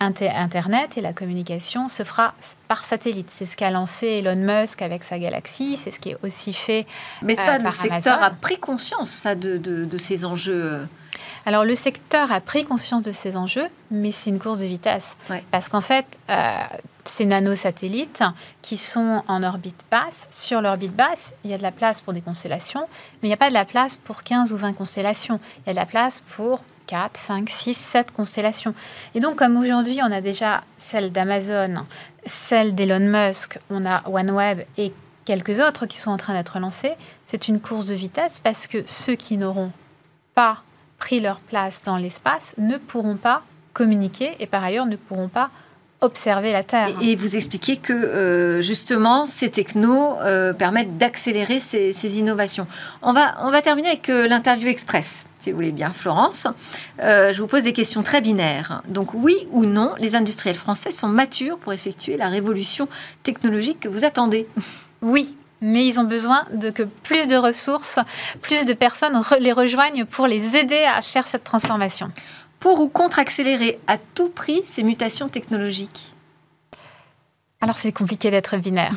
Internet 0.00 0.96
et 0.96 1.00
la 1.00 1.12
communication 1.12 1.88
se 1.88 2.02
fera 2.02 2.34
par 2.68 2.84
satellite. 2.84 3.30
C'est 3.30 3.46
ce 3.46 3.56
qu'a 3.56 3.70
lancé 3.70 4.06
Elon 4.06 4.36
Musk 4.36 4.82
avec 4.82 5.04
sa 5.04 5.18
galaxie, 5.18 5.76
c'est 5.76 5.90
ce 5.90 6.00
qui 6.00 6.10
est 6.10 6.18
aussi 6.22 6.52
fait. 6.52 6.86
Mais 7.22 7.34
ça, 7.34 7.58
le 7.58 7.70
secteur 7.72 8.22
a 8.22 8.30
pris 8.30 8.58
conscience 8.58 9.10
ça, 9.10 9.34
de, 9.34 9.56
de 9.56 9.98
ces 9.98 10.24
enjeux 10.24 10.86
alors 11.46 11.64
le 11.64 11.74
secteur 11.74 12.30
a 12.32 12.40
pris 12.40 12.64
conscience 12.64 13.02
de 13.02 13.12
ces 13.12 13.36
enjeux, 13.36 13.68
mais 13.90 14.12
c'est 14.12 14.30
une 14.30 14.38
course 14.38 14.58
de 14.58 14.66
vitesse. 14.66 15.16
Parce 15.50 15.68
qu'en 15.68 15.80
fait, 15.80 16.06
euh, 16.28 16.52
ces 17.04 17.24
nanosatellites 17.24 18.22
qui 18.62 18.76
sont 18.76 19.22
en 19.26 19.42
orbite 19.42 19.84
basse, 19.90 20.26
sur 20.30 20.60
l'orbite 20.60 20.94
basse, 20.94 21.32
il 21.44 21.50
y 21.50 21.54
a 21.54 21.58
de 21.58 21.62
la 21.62 21.72
place 21.72 22.00
pour 22.00 22.12
des 22.12 22.20
constellations, 22.20 22.86
mais 23.22 23.28
il 23.28 23.30
n'y 23.30 23.34
a 23.34 23.38
pas 23.38 23.48
de 23.48 23.54
la 23.54 23.64
place 23.64 23.96
pour 23.96 24.22
15 24.22 24.52
ou 24.52 24.56
20 24.56 24.74
constellations. 24.74 25.40
Il 25.58 25.68
y 25.68 25.70
a 25.70 25.72
de 25.72 25.78
la 25.78 25.86
place 25.86 26.20
pour 26.20 26.62
4, 26.88 27.16
5, 27.16 27.48
6, 27.48 27.74
7 27.74 28.12
constellations. 28.12 28.74
Et 29.14 29.20
donc, 29.20 29.36
comme 29.36 29.56
aujourd'hui, 29.56 30.00
on 30.02 30.10
a 30.10 30.20
déjà 30.20 30.64
celle 30.76 31.12
d'Amazon, 31.12 31.86
celle 32.26 32.74
d'Elon 32.74 32.98
Musk, 33.00 33.60
on 33.70 33.86
a 33.86 34.02
OneWeb 34.08 34.62
et 34.76 34.92
quelques 35.24 35.60
autres 35.60 35.86
qui 35.86 35.98
sont 35.98 36.10
en 36.10 36.16
train 36.16 36.32
d'être 36.32 36.58
lancés, 36.58 36.94
c'est 37.26 37.48
une 37.48 37.60
course 37.60 37.84
de 37.84 37.94
vitesse 37.94 38.38
parce 38.38 38.66
que 38.66 38.82
ceux 38.86 39.14
qui 39.14 39.36
n'auront 39.36 39.70
pas 40.34 40.62
pris 40.98 41.20
leur 41.20 41.40
place 41.40 41.82
dans 41.82 41.98
l'espace 41.98 42.54
ne 42.56 42.78
pourront 42.78 43.16
pas 43.16 43.42
communiquer 43.74 44.36
et 44.40 44.46
par 44.46 44.64
ailleurs 44.64 44.86
ne 44.86 44.96
pourront 44.96 45.28
pas 45.28 45.50
observer 46.00 46.52
la 46.52 46.62
Terre. 46.62 46.90
Et, 47.00 47.16
vous 47.16 47.36
expliquez 47.36 47.76
que 47.76 47.92
euh, 47.92 48.60
justement 48.60 49.26
ces 49.26 49.50
technos 49.50 50.18
euh, 50.20 50.52
permettent 50.52 50.96
d'accélérer 50.96 51.60
ces, 51.60 52.18
innovations. 52.18 52.66
On 53.02 53.12
va, 53.12 53.36
on 53.42 53.50
va 53.50 53.62
terminer 53.62 53.88
avec 53.88 54.08
euh, 54.08 54.28
l'interview 54.28 54.68
express, 54.68 55.24
si 55.38 55.50
vous 55.50 55.56
voulez 55.56 55.72
bien, 55.72 55.90
Florence. 55.90 56.46
je 56.98 57.38
vous 57.38 57.46
pose 57.46 57.64
des 57.64 57.72
questions 57.72 58.02
très 58.02 58.20
binaires. 58.20 58.82
Donc 58.88 59.14
oui 59.14 59.48
ou 59.50 59.64
non, 59.64 59.94
les 59.98 60.14
industriels 60.14 60.56
français 60.56 60.92
sont 60.92 61.08
matures 61.08 61.58
pour 61.58 61.72
effectuer 61.72 62.16
la 62.16 62.28
révolution 62.28 62.88
technologique 63.22 63.80
que 63.80 63.88
vous 63.88 64.04
attendez 64.04 64.46
Oui, 65.02 65.36
mais 65.60 65.86
ils 65.86 65.98
ont 65.98 66.04
besoin 66.04 66.44
de 66.52 66.70
que 66.70 66.82
plus 66.82 67.26
de 67.26 67.36
ressources, 67.36 67.98
plus 68.42 68.66
de 68.66 68.72
personnes 68.72 69.20
les 69.40 69.52
rejoignent 69.52 70.04
pour 70.04 70.26
les 70.26 70.56
aider 70.56 70.84
à 70.84 71.02
faire 71.02 71.26
cette 71.26 71.44
transformation. 71.44 72.10
Pour 72.60 72.80
ou 72.80 72.88
contre 72.88 73.18
accélérer 73.18 73.78
à 73.86 73.98
tout 73.98 74.28
prix 74.30 74.62
ces 74.64 74.82
mutations 74.82 75.28
technologiques 75.28 76.12
Alors 77.60 77.78
c'est 77.78 77.92
compliqué 77.92 78.30
d'être 78.30 78.56
binaire. 78.56 78.92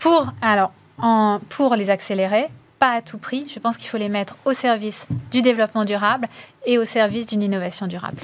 Pour, 0.00 0.32
alors, 0.42 0.72
en, 0.98 1.40
pour 1.48 1.74
les 1.76 1.90
accélérer, 1.90 2.48
pas 2.78 2.90
à 2.90 3.02
tout 3.02 3.18
prix, 3.18 3.50
je 3.52 3.58
pense 3.58 3.78
qu'il 3.78 3.88
faut 3.88 3.96
les 3.96 4.10
mettre 4.10 4.36
au 4.44 4.52
service 4.52 5.06
du 5.30 5.40
développement 5.40 5.84
durable 5.84 6.28
et 6.66 6.76
au 6.78 6.84
service 6.84 7.26
d'une 7.26 7.42
innovation 7.42 7.86
durable. 7.86 8.22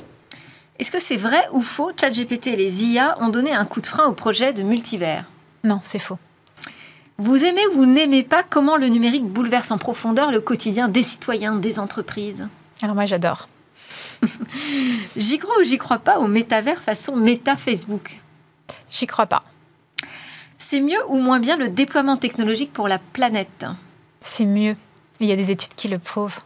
Est-ce 0.79 0.93
que 0.93 1.01
c'est 1.01 1.17
vrai 1.17 1.43
ou 1.53 1.61
faux? 1.63 1.93
ChatGPT 1.99 2.49
et 2.49 2.57
les 2.57 2.85
IA 2.85 3.17
ont 3.21 3.29
donné 3.29 3.53
un 3.53 3.65
coup 3.65 3.81
de 3.81 3.87
frein 3.87 4.07
au 4.07 4.13
projet 4.13 4.53
de 4.53 4.63
multivers 4.63 5.25
Non, 5.65 5.81
c'est 5.85 5.99
faux. 5.99 6.19
Vous 7.19 7.45
aimez 7.45 7.67
ou 7.69 7.77
vous 7.77 7.87
n'aimez 7.87 8.25
pas 8.25 8.43
comment 8.43 8.77
le 8.77 8.89
numérique 8.89 9.25
bouleverse 9.25 9.71
en 9.71 9.79
profondeur 9.79 10.33
le 10.33 10.41
quotidien 10.41 10.89
des 10.89 11.03
citoyens, 11.03 11.55
des 11.55 11.79
entreprises? 11.79 12.49
Alors 12.83 12.95
moi 12.95 13.07
j'adore. 13.07 13.49
J'y 15.17 15.39
crois 15.39 15.59
ou 15.61 15.65
j'y 15.65 15.79
crois 15.79 15.99
pas 15.99 16.19
au 16.19 16.29
métavers 16.29 16.81
façon 16.81 17.17
méta 17.17 17.57
Facebook? 17.57 18.21
J'y 18.91 19.07
crois 19.07 19.27
pas. 19.27 19.45
C'est 20.59 20.81
mieux 20.81 21.05
ou 21.09 21.19
moins 21.19 21.41
bien 21.41 21.57
le 21.57 21.69
déploiement 21.69 22.17
technologique 22.17 22.73
pour 22.73 22.89
la 22.89 22.99
planète? 22.99 23.67
C'est 24.21 24.47
mieux. 24.47 24.77
Il 25.21 25.27
y 25.27 25.33
a 25.33 25.37
des 25.37 25.51
études 25.51 25.75
qui 25.75 25.89
le 25.89 25.99
prouvent. 25.99 26.41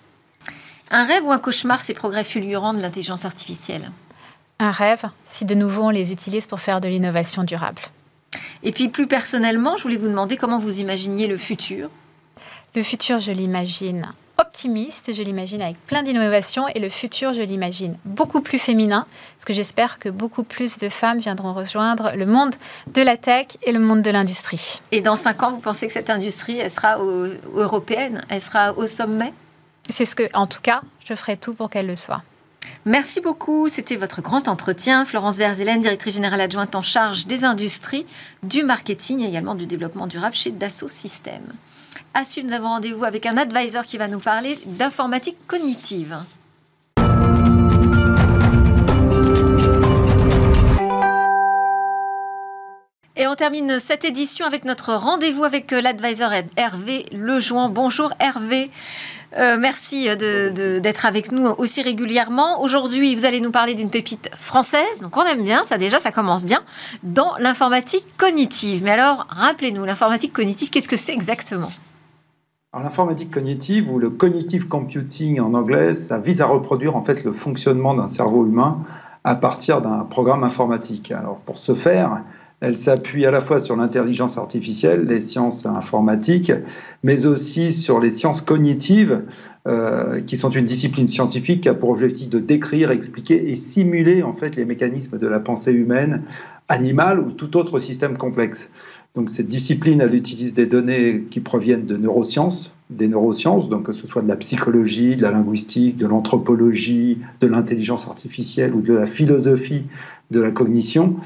Un 0.91 1.05
rêve 1.05 1.25
ou 1.25 1.33
un 1.33 1.39
cauchemar, 1.39 1.83
ces 1.83 1.95
progrès 1.95 2.25
fulgurants 2.25 2.75
de 2.75 2.81
l'intelligence 2.81 3.25
artificielle 3.25 3.91
Un 4.59 4.71
rêve, 4.71 5.05
si 5.27 5.45
de 5.45 5.55
nouveau 5.55 5.83
on 5.83 5.91
les 5.91 6.13
utilise 6.13 6.47
pour 6.47 6.61
faire 6.61 6.81
de 6.81 6.89
l'innovation 6.89 7.43
durable. 7.43 7.83
Et 8.63 8.73
puis 8.73 8.89
plus 8.89 9.07
personnellement, 9.07 9.77
je 9.77 9.83
voulais 9.83 9.97
vous 9.97 10.09
demander 10.09 10.37
comment 10.37 10.59
vous 10.59 10.81
imaginiez 10.81 11.27
le 11.27 11.37
futur? 11.37 11.91
Le 12.75 12.83
futur, 12.83 13.19
je 13.19 13.33
l'imagine 13.33 14.13
optimiste, 14.39 15.13
je 15.13 15.23
l'imagine 15.23 15.63
avec 15.63 15.79
plein 15.87 16.03
d'innovations 16.03 16.69
et 16.69 16.79
le 16.79 16.89
futur, 16.89 17.33
je 17.33 17.43
l'imagine 17.43 17.97
beaucoup 18.05 18.41
plus 18.41 18.59
féminin, 18.59 19.07
parce 19.37 19.45
que 19.45 19.53
j'espère 19.53 19.99
que 19.99 20.09
beaucoup 20.09 20.43
plus 20.43 20.79
de 20.79 20.89
femmes 20.89 21.19
viendront 21.19 21.55
rejoindre 21.55 22.13
le 22.15 22.27
monde 22.27 22.55
de 22.93 23.03
la 23.03 23.17
tech 23.17 23.47
et 23.63 23.73
le 23.73 23.79
monde 23.79 24.03
de 24.03 24.11
l'industrie. 24.11 24.81
Et 24.93 25.01
dans 25.01 25.17
cinq 25.17 25.43
ans, 25.43 25.51
vous 25.51 25.61
pensez 25.61 25.87
que 25.87 25.93
cette 25.93 26.11
industrie, 26.11 26.59
elle 26.59 26.71
sera 26.71 26.99
européenne, 26.99 28.25
elle 28.29 28.43
sera 28.43 28.73
au 28.73 28.87
sommet? 28.87 29.33
C'est 29.89 30.05
ce 30.05 30.17
que, 30.17 30.29
en 30.35 30.47
tout 30.47 30.61
cas, 30.61 30.83
je 31.09 31.15
ferai 31.15 31.37
tout 31.37 31.55
pour 31.55 31.71
qu'elle 31.71 31.87
le 31.87 31.97
soit. 31.97 32.23
Merci 32.85 33.21
beaucoup. 33.21 33.69
C'était 33.69 33.97
votre 33.97 34.23
grand 34.23 34.49
entretien. 34.49 35.05
Florence 35.05 35.37
Verzelen, 35.39 35.81
directrice 35.81 36.15
générale 36.17 36.41
adjointe 36.41 36.75
en 36.75 36.83
charge 36.83 37.27
des 37.27 37.45
industries, 37.45 38.07
du 38.43 38.65
marketing 38.65 39.21
et 39.21 39.29
également 39.29 39.55
du 39.55 39.67
développement 39.67 40.07
durable 40.07 40.35
chez 40.35 40.51
Dassault 40.51 40.89
Systèmes. 40.89 41.53
À 42.19 42.25
suivre, 42.25 42.49
nous 42.49 42.55
avons 42.55 42.69
rendez-vous 42.69 43.05
avec 43.05 43.27
un 43.27 43.37
advisor 43.37 43.85
qui 43.85 43.99
va 43.99 44.09
nous 44.09 44.21
parler 44.21 44.59
d'informatique 44.65 45.37
cognitive. 45.47 46.17
Et 53.17 53.27
on 53.27 53.35
termine 53.35 53.79
cette 53.79 54.07
édition 54.07 54.47
avec 54.47 54.65
notre 54.65 54.95
rendez-vous 54.95 55.45
avec 55.45 55.71
euh, 55.75 55.83
l'advisor 55.83 56.31
Hervé 56.57 57.05
Lejoin. 57.13 57.69
Bonjour 57.69 58.15
Hervé. 58.19 58.71
Euh, 59.37 59.59
merci 59.59 60.09
d'être 60.17 61.05
avec 61.05 61.33
nous 61.33 61.45
aussi 61.59 61.83
régulièrement. 61.83 62.63
Aujourd'hui, 62.63 63.15
vous 63.15 63.27
allez 63.27 63.43
nous 63.43 63.51
parler 63.51 63.75
d'une 63.75 63.91
pépite 63.91 64.31
française, 64.39 65.01
donc 65.03 65.15
on 65.19 65.25
aime 65.25 65.45
bien, 65.45 65.67
ça 65.67 65.77
déjà, 65.77 65.99
ça 65.99 66.13
commence 66.13 66.47
bien, 66.47 66.63
dans 67.03 67.37
l'informatique 67.37 68.05
cognitive. 68.17 68.83
Mais 68.83 68.93
alors, 68.93 69.27
rappelez-nous, 69.29 69.85
l'informatique 69.85 70.33
cognitive, 70.33 70.71
qu'est-ce 70.71 70.89
que 70.89 70.97
c'est 70.97 71.13
exactement? 71.13 71.71
L'informatique 72.83 73.31
cognitive 73.31 73.91
ou 73.91 73.99
le 73.99 74.11
cognitive 74.11 74.69
computing 74.69 75.41
en 75.41 75.55
anglais, 75.55 75.95
ça 75.95 76.19
vise 76.19 76.43
à 76.43 76.47
reproduire 76.47 76.95
en 76.95 77.03
fait 77.03 77.25
le 77.25 77.33
fonctionnement 77.33 77.95
d'un 77.95 78.07
cerveau 78.07 78.45
humain 78.45 78.85
à 79.25 79.35
partir 79.35 79.81
d'un 79.81 80.01
programme 80.01 80.45
informatique. 80.45 81.11
Alors 81.11 81.39
pour 81.39 81.57
ce 81.57 81.75
faire, 81.75 82.23
elle 82.61 82.77
s'appuie 82.77 83.25
à 83.25 83.31
la 83.31 83.41
fois 83.41 83.61
sur 83.61 83.77
l'intelligence 83.77 84.37
artificielle, 84.37 85.07
les 85.07 85.23
sciences 85.23 85.65
informatiques, 85.65 86.53
mais 87.03 87.25
aussi 87.25 87.73
sur 87.73 87.99
les 87.99 88.11
sciences 88.11 88.43
cognitives, 88.43 89.23
euh, 89.67 90.21
qui 90.21 90.37
sont 90.37 90.51
une 90.51 90.67
discipline 90.67 91.09
scientifique 91.09 91.63
qui 91.63 91.69
a 91.69 91.75
pour 91.75 91.91
objectif 91.91 92.29
de 92.29 92.39
décrire, 92.39 92.91
expliquer 92.91 93.51
et 93.51 93.57
simuler 93.57 94.23
en 94.23 94.35
fait 94.35 94.55
les 94.55 94.65
mécanismes 94.65 95.19
de 95.19 95.27
la 95.27 95.41
pensée 95.41 95.73
humaine, 95.73 96.23
animale 96.69 97.21
ou 97.21 97.31
tout 97.31 97.57
autre 97.57 97.81
système 97.81 98.19
complexe. 98.19 98.71
Donc 99.17 99.31
cette 99.31 99.49
discipline, 99.49 100.03
elle 100.03 100.15
utilise 100.15 100.53
des 100.53 100.67
données 100.67 101.25
qui 101.31 101.41
proviennent 101.41 101.87
de 101.87 101.97
neurosciences, 101.97 102.75
des 102.91 103.09
neurosciences, 103.09 103.71
donc 103.71 103.85
que 103.85 103.93
ce 103.93 104.07
soit 104.07 104.21
de 104.21 104.29
la 104.29 104.37
psychologie, 104.37 105.17
de 105.17 105.23
la 105.23 105.31
linguistique, 105.31 105.97
de 105.97 106.07
l'anthropologie, 106.07 107.19
de 107.41 107.47
l'intelligence 107.47 108.07
artificielle 108.07 108.75
ou 108.75 108.83
de 108.83 108.93
la 108.93 109.07
philosophie 109.07 109.85
de 110.31 110.41
la 110.41 110.51
cognition, 110.51 111.17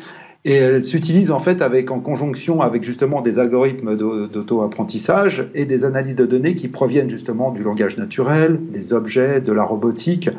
et 0.44 0.54
elle 0.54 0.84
s'utilise 0.84 1.30
en 1.30 1.38
fait 1.38 1.60
avec, 1.60 1.90
en 1.90 2.00
conjonction 2.00 2.62
avec 2.62 2.82
justement 2.82 3.20
des 3.20 3.38
algorithmes 3.38 3.96
d'auto-apprentissage 3.96 5.50
et 5.54 5.66
des 5.66 5.84
analyses 5.84 6.16
de 6.16 6.24
données 6.24 6.54
qui 6.54 6.68
proviennent 6.68 7.10
justement 7.10 7.50
du 7.50 7.62
langage 7.62 7.98
naturel, 7.98 8.58
des 8.70 8.94
objets, 8.94 9.42
de 9.42 9.52
la 9.52 9.64
robotique 9.64 10.30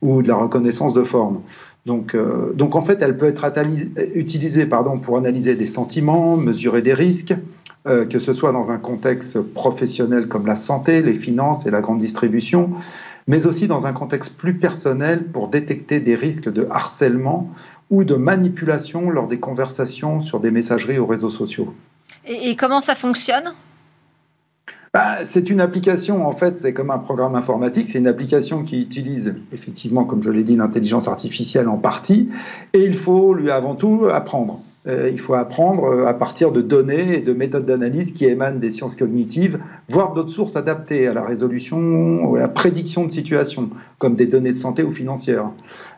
ou 0.00 0.22
de 0.22 0.28
la 0.28 0.36
reconnaissance 0.36 0.94
de 0.94 1.02
formes. 1.02 1.40
Donc, 1.86 2.14
euh, 2.14 2.52
donc 2.54 2.76
en 2.76 2.82
fait, 2.82 3.00
elle 3.00 3.16
peut 3.16 3.26
être 3.26 3.46
utilisée 4.14 4.66
pardon, 4.66 4.98
pour 4.98 5.16
analyser 5.16 5.54
des 5.54 5.66
sentiments, 5.66 6.36
mesurer 6.36 6.82
des 6.82 6.94
risques, 6.94 7.34
euh, 7.86 8.04
que 8.04 8.18
ce 8.18 8.34
soit 8.34 8.52
dans 8.52 8.70
un 8.70 8.78
contexte 8.78 9.40
professionnel 9.40 10.28
comme 10.28 10.46
la 10.46 10.56
santé, 10.56 11.00
les 11.00 11.14
finances 11.14 11.66
et 11.66 11.70
la 11.70 11.80
grande 11.80 11.98
distribution, 11.98 12.70
mais 13.26 13.46
aussi 13.46 13.66
dans 13.66 13.86
un 13.86 13.92
contexte 13.92 14.36
plus 14.36 14.54
personnel 14.54 15.24
pour 15.24 15.48
détecter 15.48 16.00
des 16.00 16.14
risques 16.14 16.52
de 16.52 16.66
harcèlement 16.70 17.50
ou 17.88 18.04
de 18.04 18.14
manipulation 18.14 19.10
lors 19.10 19.28
des 19.28 19.40
conversations 19.40 20.20
sur 20.20 20.40
des 20.40 20.50
messageries 20.50 20.98
aux 20.98 21.06
réseaux 21.06 21.30
sociaux. 21.30 21.74
Et, 22.26 22.54
comment 22.54 22.80
ça 22.80 22.94
fonctionne? 22.94 23.52
Bah, 24.92 25.18
c'est 25.22 25.50
une 25.50 25.60
application, 25.60 26.26
en 26.26 26.32
fait, 26.32 26.56
c'est 26.56 26.74
comme 26.74 26.90
un 26.90 26.98
programme 26.98 27.36
informatique, 27.36 27.88
c'est 27.88 27.98
une 27.98 28.08
application 28.08 28.64
qui 28.64 28.80
utilise 28.82 29.34
effectivement, 29.52 30.04
comme 30.04 30.22
je 30.22 30.30
l'ai 30.30 30.42
dit, 30.42 30.56
l'intelligence 30.56 31.06
artificielle 31.06 31.68
en 31.68 31.76
partie, 31.76 32.28
et 32.72 32.84
il 32.84 32.94
faut 32.94 33.32
lui 33.32 33.52
avant 33.52 33.76
tout 33.76 34.08
apprendre. 34.10 34.60
Euh, 34.88 35.10
il 35.12 35.20
faut 35.20 35.34
apprendre 35.34 35.84
euh, 35.84 36.06
à 36.06 36.14
partir 36.14 36.52
de 36.52 36.62
données 36.62 37.18
et 37.18 37.20
de 37.20 37.34
méthodes 37.34 37.66
d'analyse 37.66 38.12
qui 38.12 38.24
émanent 38.24 38.58
des 38.58 38.70
sciences 38.70 38.96
cognitives, 38.96 39.60
voire 39.90 40.14
d'autres 40.14 40.30
sources 40.30 40.56
adaptées 40.56 41.06
à 41.06 41.12
la 41.12 41.22
résolution 41.22 41.78
ou 42.24 42.36
à 42.36 42.40
la 42.40 42.48
prédiction 42.48 43.04
de 43.04 43.12
situations, 43.12 43.68
comme 43.98 44.16
des 44.16 44.26
données 44.26 44.52
de 44.52 44.56
santé 44.56 44.82
ou 44.82 44.90
financières. 44.90 45.50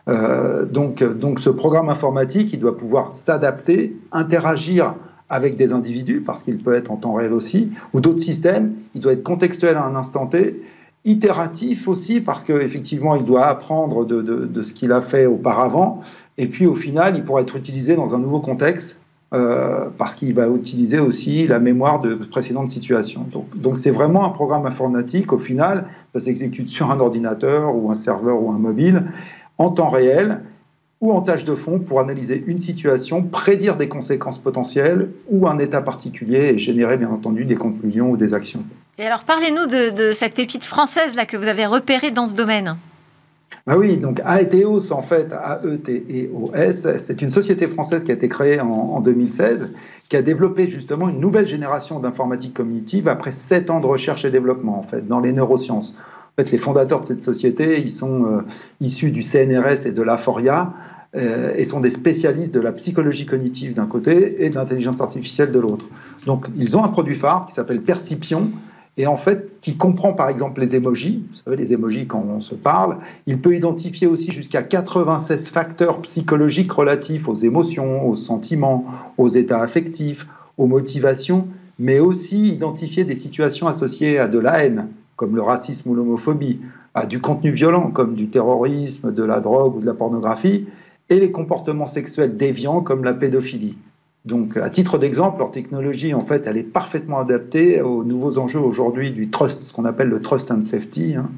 Euh, 0.09 0.65
donc, 0.65 1.01
donc 1.01 1.39
ce 1.39 1.49
programme 1.49 1.87
informatique, 1.87 2.51
il 2.51 2.59
doit 2.59 2.75
pouvoir 2.75 3.15
s'adapter, 3.15 3.95
interagir 4.11 4.95
avec 5.33 5.55
des 5.55 5.73
individus, 5.73 6.21
parce 6.21 6.43
qu'il 6.43 6.57
peut 6.57 6.73
être 6.73 6.91
en 6.91 6.97
temps 6.97 7.13
réel 7.13 7.33
aussi, 7.33 7.71
ou 7.93 8.01
d'autres 8.01 8.21
systèmes, 8.21 8.73
il 8.95 9.01
doit 9.01 9.13
être 9.13 9.23
contextuel 9.23 9.75
à 9.75 9.83
un 9.83 9.95
instant 9.95 10.27
T, 10.27 10.61
itératif 11.05 11.87
aussi, 11.87 12.21
parce 12.21 12.43
qu'effectivement, 12.43 13.15
il 13.15 13.25
doit 13.25 13.45
apprendre 13.47 14.05
de, 14.05 14.21
de 14.21 14.63
ce 14.63 14.73
qu'il 14.73 14.91
a 14.91 15.01
fait 15.01 15.25
auparavant, 15.25 16.01
et 16.37 16.47
puis 16.47 16.65
au 16.65 16.75
final, 16.75 17.17
il 17.17 17.23
pourra 17.23 17.41
être 17.41 17.55
utilisé 17.55 17.95
dans 17.95 18.13
un 18.15 18.19
nouveau 18.19 18.39
contexte 18.39 18.99
euh, 19.33 19.89
parce 19.97 20.13
qu'il 20.13 20.35
va 20.35 20.47
utiliser 20.47 20.99
aussi 20.99 21.47
la 21.47 21.57
mémoire 21.59 21.99
de 22.01 22.13
précédentes 22.13 22.69
situations. 22.69 23.25
Donc, 23.55 23.79
c'est 23.79 23.89
vraiment 23.89 24.25
un 24.25 24.29
programme 24.29 24.67
informatique. 24.67 25.33
Au 25.33 25.39
final, 25.39 25.85
ça 26.13 26.19
s'exécute 26.19 26.69
sur 26.69 26.91
un 26.91 26.99
ordinateur 26.99 27.75
ou 27.75 27.89
un 27.89 27.95
serveur 27.95 28.39
ou 28.39 28.51
un 28.51 28.59
mobile 28.59 29.05
en 29.57 29.71
temps 29.71 29.89
réel 29.89 30.41
ou 31.03 31.11
en 31.11 31.21
tâche 31.21 31.43
de 31.43 31.53
fond 31.53 31.79
pour 31.79 31.99
analyser 31.99 32.41
une 32.47 32.61
situation, 32.61 33.23
prédire 33.23 33.75
des 33.75 33.89
conséquences 33.89 34.39
potentielles 34.39 35.09
ou 35.29 35.49
un 35.49 35.59
état 35.59 35.81
particulier 35.81 36.53
et 36.53 36.57
générer 36.57 36.95
bien 36.95 37.09
entendu 37.09 37.43
des 37.43 37.55
conclusions 37.55 38.09
ou 38.09 38.15
des 38.15 38.33
actions. 38.33 38.63
Et 38.97 39.03
alors 39.03 39.25
parlez-nous 39.25 39.67
de, 39.67 39.93
de 39.93 40.11
cette 40.13 40.33
pépite 40.33 40.63
française 40.63 41.17
là 41.17 41.25
que 41.25 41.35
vous 41.35 41.49
avez 41.49 41.65
repérée 41.65 42.11
dans 42.11 42.25
ce 42.25 42.35
domaine. 42.35 42.77
Ben 43.67 43.77
oui, 43.77 43.97
donc 43.97 44.21
Aeteos, 44.25 44.91
en 44.91 45.01
fait, 45.01 45.31
A-E-T-E-O-S, 45.31 46.87
c'est 46.97 47.21
une 47.21 47.29
société 47.29 47.67
française 47.67 48.03
qui 48.05 48.11
a 48.11 48.13
été 48.13 48.29
créée 48.29 48.59
en, 48.61 48.99
2016, 49.01 49.69
qui 50.09 50.17
a 50.17 50.21
développé 50.21 50.69
justement 50.69 51.09
une 51.09 51.19
nouvelle 51.19 51.47
génération 51.47 51.99
d'informatique 51.99 52.53
cognitive 52.53 53.07
après 53.07 53.31
sept 53.31 53.69
ans 53.69 53.79
de 53.79 53.87
recherche 53.87 54.25
et 54.25 54.31
développement, 54.31 54.77
en 54.79 54.83
fait, 54.83 55.07
dans 55.07 55.19
les 55.19 55.31
neurosciences. 55.31 55.95
En 55.97 56.41
fait, 56.41 56.51
les 56.51 56.57
fondateurs 56.57 57.01
de 57.01 57.05
cette 57.05 57.21
société, 57.21 57.79
ils 57.79 57.91
sont 57.91 58.25
euh, 58.25 58.41
issus 58.81 59.11
du 59.11 59.21
CNRS 59.21 59.85
et 59.85 59.91
de 59.91 60.01
l'AFORIA, 60.01 60.73
et 61.15 61.63
sont 61.65 61.79
des 61.79 61.91
spécialistes 61.91 62.53
de 62.53 62.59
la 62.59 62.71
psychologie 62.71 63.25
cognitive 63.25 63.73
d'un 63.73 63.85
côté 63.85 64.43
et 64.43 64.49
de 64.49 64.55
l'intelligence 64.55 64.99
artificielle 64.99 65.51
de 65.51 65.59
l'autre. 65.59 65.85
Donc, 66.25 66.47
ils 66.57 66.75
ont 66.75 66.83
un 66.83 66.87
produit 66.87 67.15
phare 67.15 67.45
qui 67.45 67.53
s'appelle 67.53 67.81
Percipion, 67.81 68.49
et 68.97 69.07
en 69.07 69.17
fait 69.17 69.53
qui 69.61 69.75
comprend 69.75 70.13
par 70.13 70.29
exemple 70.29 70.61
les 70.61 70.75
émojis, 70.75 71.23
vous 71.29 71.35
savez 71.35 71.57
les 71.57 71.73
émojis 71.73 72.05
quand 72.05 72.23
on 72.29 72.39
se 72.39 72.55
parle, 72.55 72.97
il 73.25 73.39
peut 73.39 73.55
identifier 73.55 74.07
aussi 74.07 74.31
jusqu'à 74.31 74.61
96 74.61 75.49
facteurs 75.49 76.01
psychologiques 76.01 76.71
relatifs 76.71 77.27
aux 77.27 77.35
émotions, 77.35 78.07
aux 78.07 78.15
sentiments, 78.15 78.85
aux 79.17 79.29
états 79.29 79.61
affectifs, 79.61 80.27
aux 80.57 80.67
motivations, 80.67 81.47
mais 81.79 81.99
aussi 81.99 82.49
identifier 82.49 83.03
des 83.03 83.15
situations 83.15 83.67
associées 83.67 84.19
à 84.19 84.27
de 84.27 84.37
la 84.37 84.63
haine, 84.63 84.89
comme 85.15 85.35
le 85.35 85.41
racisme 85.41 85.89
ou 85.89 85.95
l'homophobie, 85.95 86.59
à 86.93 87.07
du 87.07 87.19
contenu 87.19 87.49
violent, 87.49 87.89
comme 87.89 88.13
du 88.13 88.27
terrorisme, 88.27 89.11
de 89.11 89.23
la 89.23 89.39
drogue 89.39 89.77
ou 89.77 89.81
de 89.81 89.85
la 89.87 89.95
pornographie, 89.95 90.67
et 91.13 91.19
les 91.19 91.31
comportements 91.31 91.87
sexuels 91.87 92.37
déviants, 92.37 92.81
comme 92.81 93.03
la 93.03 93.13
pédophilie. 93.13 93.77
Donc, 94.25 94.57
à 94.57 94.69
titre 94.69 94.97
d'exemple, 94.97 95.39
leur 95.39 95.51
technologie, 95.51 96.13
en 96.13 96.21
fait, 96.21 96.47
elle 96.47 96.57
est 96.57 96.63
parfaitement 96.63 97.19
adaptée 97.19 97.81
aux 97.81 98.03
nouveaux 98.03 98.37
enjeux 98.37 98.59
aujourd'hui 98.59 99.11
du 99.11 99.29
trust, 99.29 99.63
ce 99.63 99.73
qu'on 99.73 99.85
appelle 99.85 100.07
le 100.07 100.21
trust 100.21 100.49
and 100.49 100.61
safety, 100.61 101.15
hein, 101.15 101.29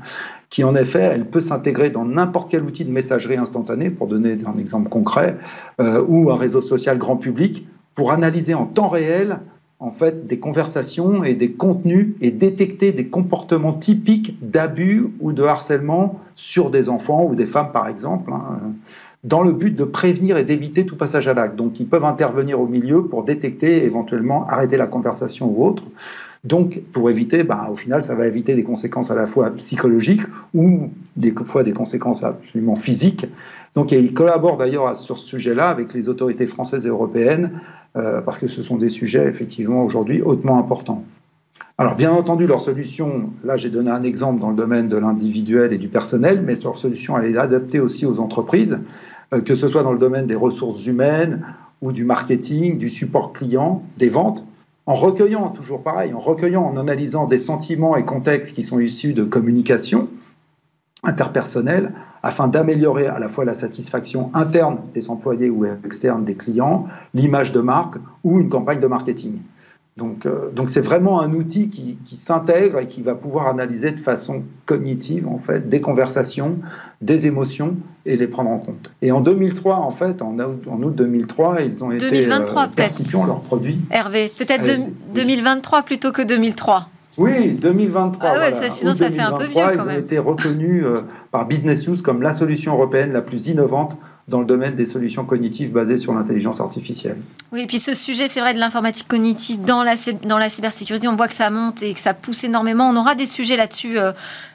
qui, 0.50 0.64
en 0.64 0.76
effet, 0.76 1.02
elle 1.02 1.26
peut 1.26 1.42
s'intégrer 1.42 1.90
dans 1.90 2.06
n'importe 2.06 2.50
quel 2.52 2.64
outil 2.64 2.86
de 2.86 2.92
messagerie 2.92 3.38
instantanée, 3.38 3.90
pour 3.90 4.08
donner 4.08 4.38
un 4.46 4.58
exemple 4.58 4.88
concret, 4.88 5.36
euh, 5.82 6.04
ou 6.08 6.32
un 6.32 6.38
réseau 6.38 6.62
social 6.62 6.98
grand 6.98 7.18
public, 7.18 7.68
pour 7.96 8.12
analyser 8.12 8.54
en 8.54 8.66
temps 8.66 8.88
réel, 8.88 9.40
en 9.80 9.92
fait, 9.92 10.26
des 10.28 10.40
conversations 10.40 11.24
et 11.24 11.34
des 11.34 11.52
contenus 11.52 12.14
et 12.22 12.32
détecter 12.32 12.94
des 12.94 13.08
comportements 13.08 13.74
typiques 13.74 14.38
d'abus 14.42 15.08
ou 15.20 15.34
de 15.34 15.44
harcèlement 15.44 16.20
sur 16.36 16.70
des 16.70 16.88
enfants 16.88 17.26
ou 17.26 17.36
des 17.36 17.48
femmes, 17.48 17.72
par 17.74 17.88
exemple. 17.88 18.32
Hein 18.32 18.74
dans 19.26 19.42
le 19.42 19.52
but 19.52 19.76
de 19.76 19.84
prévenir 19.84 20.38
et 20.38 20.44
d'éviter 20.44 20.86
tout 20.86 20.96
passage 20.96 21.28
à 21.28 21.34
l'acte. 21.34 21.56
Donc, 21.56 21.80
ils 21.80 21.88
peuvent 21.88 22.06
intervenir 22.06 22.62
au 22.62 22.68
milieu 22.68 23.04
pour 23.04 23.24
détecter, 23.24 23.84
éventuellement 23.84 24.48
arrêter 24.48 24.78
la 24.78 24.86
conversation 24.86 25.52
ou 25.52 25.66
autre. 25.66 25.84
Donc, 26.44 26.80
pour 26.94 27.10
éviter, 27.10 27.44
bah, 27.44 27.68
au 27.72 27.76
final, 27.76 28.04
ça 28.04 28.14
va 28.14 28.28
éviter 28.28 28.54
des 28.54 28.62
conséquences 28.62 29.10
à 29.10 29.16
la 29.16 29.26
fois 29.26 29.50
psychologiques 29.58 30.22
ou 30.54 30.90
des 31.18 31.32
fois 31.32 31.64
des 31.64 31.74
conséquences 31.74 32.24
absolument 32.24 32.76
physiques. 32.76 33.26
Donc, 33.74 33.92
ils 33.92 34.14
collaborent 34.14 34.58
d'ailleurs 34.58 34.96
sur 34.96 35.18
ce 35.18 35.26
sujet-là 35.26 35.70
avec 35.70 35.96
les 35.96 36.08
autorités 36.08 36.46
françaises 36.46 36.86
et 36.86 36.90
européennes, 36.90 37.60
euh, 37.96 38.22
parce 38.22 38.38
que 38.38 38.48
ce 38.48 38.62
sont 38.62 38.78
des 38.78 38.90
sujets 38.90 39.26
effectivement 39.26 39.84
aujourd'hui 39.84 40.22
hautement 40.22 40.60
importants. 40.60 41.04
Alors, 41.80 41.96
bien 41.96 42.12
entendu, 42.12 42.46
leur 42.46 42.62
solution, 42.62 43.32
là 43.44 43.58
j'ai 43.58 43.70
donné 43.70 43.90
un 43.90 44.04
exemple 44.04 44.40
dans 44.40 44.50
le 44.50 44.56
domaine 44.56 44.88
de 44.88 44.96
l'individuel 44.98 45.74
et 45.74 45.78
du 45.78 45.90
personnel, 45.90 46.42
mais 46.46 46.54
leur 46.64 46.78
solution, 46.78 47.18
elle 47.18 47.36
est 47.36 47.38
adaptée 47.38 47.80
aussi 47.80 48.06
aux 48.06 48.20
entreprises. 48.20 48.78
Euh, 49.34 49.42
que 49.42 49.56
ce 49.56 49.68
soit 49.68 49.84
dans 49.84 49.94
le 49.94 50.00
domaine 50.00 50.28
des 50.28 50.36
ressources 50.36 50.86
humaines 50.86 51.46
ou 51.82 51.92
du 51.92 52.06
marketing, 52.06 52.78
du 52.78 52.90
support 52.90 53.34
client, 53.34 53.84
des 53.98 54.10
ventes, 54.10 54.44
en 54.86 54.94
recueillant, 54.94 55.50
toujours 55.50 55.82
pareil, 55.82 56.14
en 56.14 56.20
recueillant, 56.20 56.64
en 56.64 56.78
analysant 56.78 57.26
des 57.26 57.40
sentiments 57.40 57.96
et 57.96 58.06
contextes 58.06 58.54
qui 58.54 58.64
sont 58.64 58.80
issus 58.80 59.14
de 59.14 59.24
communication 59.24 60.08
interpersonnelle, 61.04 61.92
afin 62.24 62.48
d'améliorer 62.48 63.08
à 63.08 63.20
la 63.20 63.30
fois 63.30 63.46
la 63.46 63.54
satisfaction 63.54 64.32
interne 64.34 64.80
des 64.94 65.10
employés 65.10 65.50
ou 65.50 65.66
externe 65.86 66.26
des 66.26 66.36
clients, 66.36 66.88
l'image 67.14 67.52
de 67.52 67.62
marque 67.62 67.98
ou 68.24 68.40
une 68.40 68.50
campagne 68.50 68.80
de 68.80 68.88
marketing. 68.88 69.38
Donc, 69.98 70.26
euh, 70.26 70.52
donc 70.52 70.72
c'est 70.72 70.82
vraiment 70.82 71.22
un 71.22 71.32
outil 71.34 71.70
qui, 71.70 71.98
s'intègre 72.18 72.80
et 72.80 72.88
qui 72.88 73.02
va 73.02 73.16
pouvoir 73.16 73.48
analyser 73.48 73.92
de 73.92 74.00
façon 74.02 74.44
cognitive 74.66 75.26
en 75.26 75.38
fait 75.38 75.70
des 75.70 75.80
conversations, 75.80 76.60
des 77.02 77.28
émotions 77.28 77.78
et 78.06 78.18
les 78.18 78.28
prendre 78.28 78.50
en 78.50 78.58
compte. 78.58 78.92
Et 79.02 79.14
en 79.14 79.22
2003 79.22 79.76
en 79.76 79.92
fait, 79.92 80.22
en 80.22 80.38
août, 80.38 80.96
2003, 80.96 81.62
ils 81.62 81.82
ont 81.82 81.92
2023 81.92 82.66
été 82.66 82.84
euh, 82.84 83.26
leurs 83.26 83.40
produits. 83.40 83.78
Hervé, 83.90 84.30
peut-être 84.38 84.66
2023 85.14 85.84
plutôt 85.84 86.12
que 86.12 86.22
2003. 86.22 86.90
Oui, 87.18 87.54
2023. 87.54 88.30
Ah 88.30 88.52
sinon 88.52 88.96
ça 88.96 89.10
fait 89.10 89.22
un 89.22 89.32
peu 89.32 89.46
vieux 89.46 89.54
quand 89.56 89.86
même. 89.86 89.92
Ils 89.92 89.96
ont 89.96 90.00
été 90.00 90.20
reconnus 90.20 90.84
euh, 90.84 91.04
par 91.32 91.48
Business 91.48 91.88
News 91.88 92.02
comme 92.02 92.22
la 92.22 92.34
solution 92.34 92.74
européenne 92.74 93.14
la 93.14 93.22
plus 93.22 93.48
innovante 93.48 93.98
dans 94.28 94.40
le 94.40 94.46
domaine 94.48 94.74
des 94.74 94.88
solutions 94.88 95.24
cognitives 95.24 95.72
basées 95.72 96.00
sur 96.00 96.12
l'intelligence 96.14 96.60
artificielle. 96.60 97.18
Oui, 97.52 97.62
et 97.62 97.68
puis 97.68 97.78
ce 97.78 97.94
sujet, 97.94 98.28
c'est 98.28 98.40
vrai, 98.40 98.56
de 98.56 98.60
l'informatique 98.60 99.08
cognitive 99.08 99.62
dans 99.62 99.84
la, 99.84 99.94
dans 100.24 100.40
la 100.40 100.50
cybersécurité, 100.50 101.08
on 101.08 101.16
voit 101.16 101.28
que 101.28 101.36
ça 101.36 101.52
monte 101.52 101.84
et 101.84 101.94
que 101.94 102.00
ça 102.00 102.16
pousse 102.16 102.44
énormément. 102.44 102.90
On 102.90 102.96
aura 102.96 103.14
des 103.14 103.28
sujets 103.28 103.56
là-dessus 103.56 104.00
euh, 104.00 104.14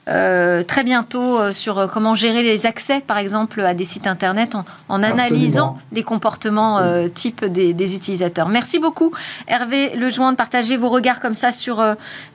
euh, 0.09 0.65
très 0.65 0.83
bientôt 0.83 1.39
euh, 1.39 1.53
sur 1.53 1.89
comment 1.93 2.17
gérer 2.17 2.43
les 2.43 2.67
accès, 2.67 3.01
par 3.01 3.19
exemple, 3.19 3.61
à 3.61 3.73
des 3.75 3.85
sites 3.85 4.09
Internet 4.09 4.57
en, 4.89 5.03
analysant 5.05 5.79
les 5.93 6.03
comportements 6.03 6.81
type 7.15 7.45
des, 7.45 7.73
des, 7.73 7.95
utilisateurs. 7.95 8.49
Merci 8.49 8.81
beaucoup, 8.81 9.13
Hervé 9.47 9.95
Lejoin, 9.95 10.33
de 10.33 10.37
partager 10.37 10.77
vos 10.77 10.89
regards 10.89 11.21
comme 11.21 11.37
ça 11.37 11.53
sur 11.53 11.85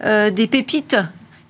des 0.02 0.48
pépites 0.48 0.95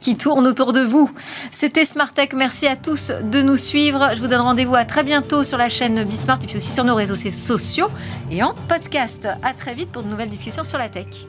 qui 0.06 0.16
tourne 0.16 0.46
autour 0.46 0.72
de 0.72 0.82
vous. 0.82 1.10
C'était 1.52 1.84
Smart 1.84 2.14
Tech. 2.14 2.30
Merci 2.36 2.68
à 2.68 2.76
tous 2.76 3.12
de 3.24 3.42
nous 3.42 3.58
suivre. 3.58 4.10
Je 4.14 4.22
vous 4.22 4.28
donne 4.28 4.42
rendez-vous 4.42 4.76
à 4.76 4.86
très 4.86 5.04
bientôt 5.04 5.44
sur 5.44 5.58
la 5.58 5.68
chaîne 5.68 6.04
Bismart 6.04 6.38
et 6.44 6.46
puis 6.46 6.58
aussi 6.58 6.72
sur 6.72 6.84
nos 6.84 6.94
réseaux 6.94 7.16
sociaux 7.16 7.88
et 8.30 8.44
en 8.44 8.54
podcast. 8.70 9.28
À 9.42 9.54
très 9.54 9.74
vite 9.74 9.92
pour 9.92 10.04
de 10.04 10.08
nouvelles 10.08 10.30
discussions 10.30 10.64
sur 10.64 10.78
la 10.78 10.90
tech. 10.90 11.26